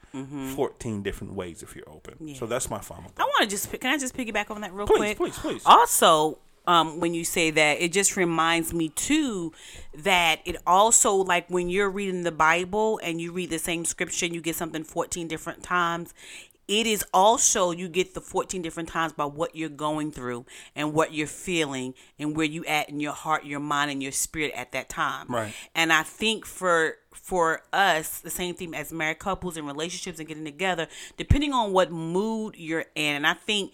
[0.55, 2.35] 14 different ways if you're open.
[2.35, 3.21] So that's my final Mm-hmm.
[3.21, 5.17] I want to just can I just piggyback on that real Please, quick?
[5.17, 5.61] please, please.
[5.65, 6.37] Also,
[6.67, 9.51] um, when you say that, it just reminds me too
[9.95, 14.25] that it also like when you're reading the Bible and you read the same scripture
[14.25, 16.13] and you get something 14 different times.
[16.67, 20.45] It is also you get the 14 different times by what you're going through
[20.75, 24.13] and what you're feeling and where you at in your heart, your mind, and your
[24.13, 25.25] spirit at that time.
[25.27, 25.53] Right.
[25.75, 30.27] And I think for for us, the same thing as married couples and relationships and
[30.27, 30.87] getting together,
[31.17, 33.15] depending on what mood you're in.
[33.17, 33.73] And I think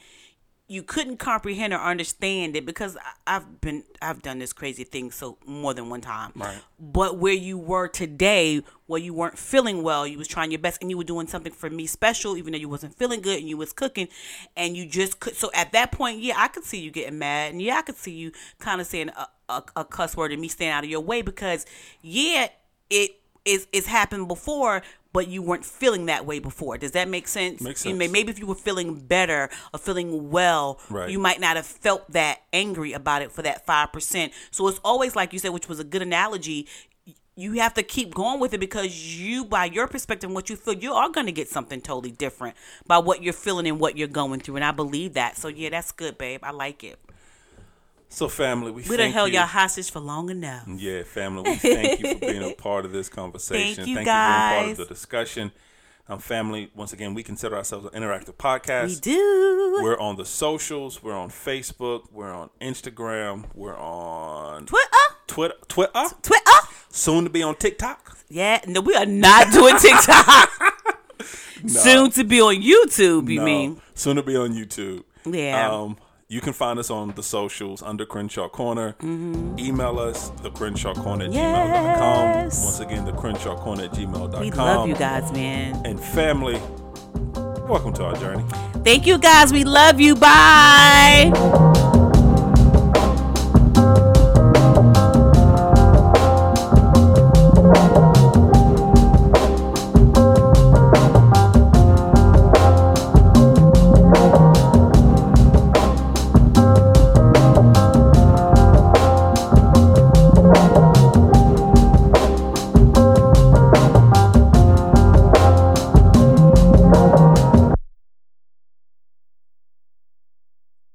[0.70, 5.38] you couldn't comprehend or understand it because I've been I've done this crazy thing so
[5.46, 6.34] more than one time.
[6.36, 6.60] Right.
[6.78, 10.82] But where you were today, where you weren't feeling well, you was trying your best
[10.82, 13.48] and you were doing something for me special, even though you wasn't feeling good and
[13.48, 14.10] you was cooking,
[14.58, 15.36] and you just could.
[15.36, 17.98] So at that point, yeah, I could see you getting mad, and yeah, I could
[17.98, 20.90] see you kind of saying a, a, a cuss word and me staying out of
[20.90, 21.66] your way because
[22.02, 22.50] yeah,
[22.90, 23.12] it
[23.46, 24.82] is it's happened before.
[25.18, 26.78] But you weren't feeling that way before.
[26.78, 27.60] Does that make sense?
[27.60, 31.10] Makes You may- Maybe if you were feeling better or feeling well, Right.
[31.10, 34.32] you might not have felt that angry about it for that 5%.
[34.52, 36.68] So it's always like you said, which was a good analogy.
[37.36, 40.56] You have to keep going with it because you, by your perspective, and what you
[40.56, 42.56] feel, you are going to get something totally different
[42.86, 44.58] by what you're feeling and what you're going through.
[44.58, 45.36] And I believe that.
[45.36, 46.42] So, yeah, that's good, babe.
[46.44, 47.00] I like it.
[48.10, 49.36] So, family, we We done thank held you.
[49.40, 50.64] y'all hostage for long enough.
[50.68, 53.84] Yeah, family, we thank you for being a part of this conversation.
[53.86, 55.52] Thank you, guys for being part of the discussion.
[56.10, 58.88] Um, family, once again, we consider ourselves an interactive podcast.
[58.88, 59.80] We do.
[59.84, 61.04] We're on the socials.
[61.04, 62.04] We're on Facebook.
[62.14, 63.44] We're on Instagram.
[63.54, 64.88] We're on Twitter.
[65.28, 65.56] Twitter.
[65.68, 66.06] Twitter.
[66.22, 66.52] Twitter.
[66.90, 68.18] Soon to be on TikTok.
[68.30, 70.50] Yeah, no, we are not doing TikTok.
[71.68, 73.82] Soon to be on YouTube, you No, mean?
[73.94, 75.04] soon to be on YouTube.
[75.26, 75.70] Yeah.
[75.72, 75.98] Um,
[76.30, 78.94] you can find us on the socials under Crenshaw Corner.
[79.00, 79.58] Mm-hmm.
[79.60, 82.44] Email us, the Crenshaw Corner at gmail.com.
[82.44, 82.64] Yes.
[82.64, 84.42] Once again, the Crenshaw Corner at gmail.com.
[84.42, 85.82] We love you guys, man.
[85.86, 86.60] And family,
[87.68, 88.44] welcome to our journey.
[88.84, 89.54] Thank you guys.
[89.54, 90.16] We love you.
[90.16, 91.86] Bye.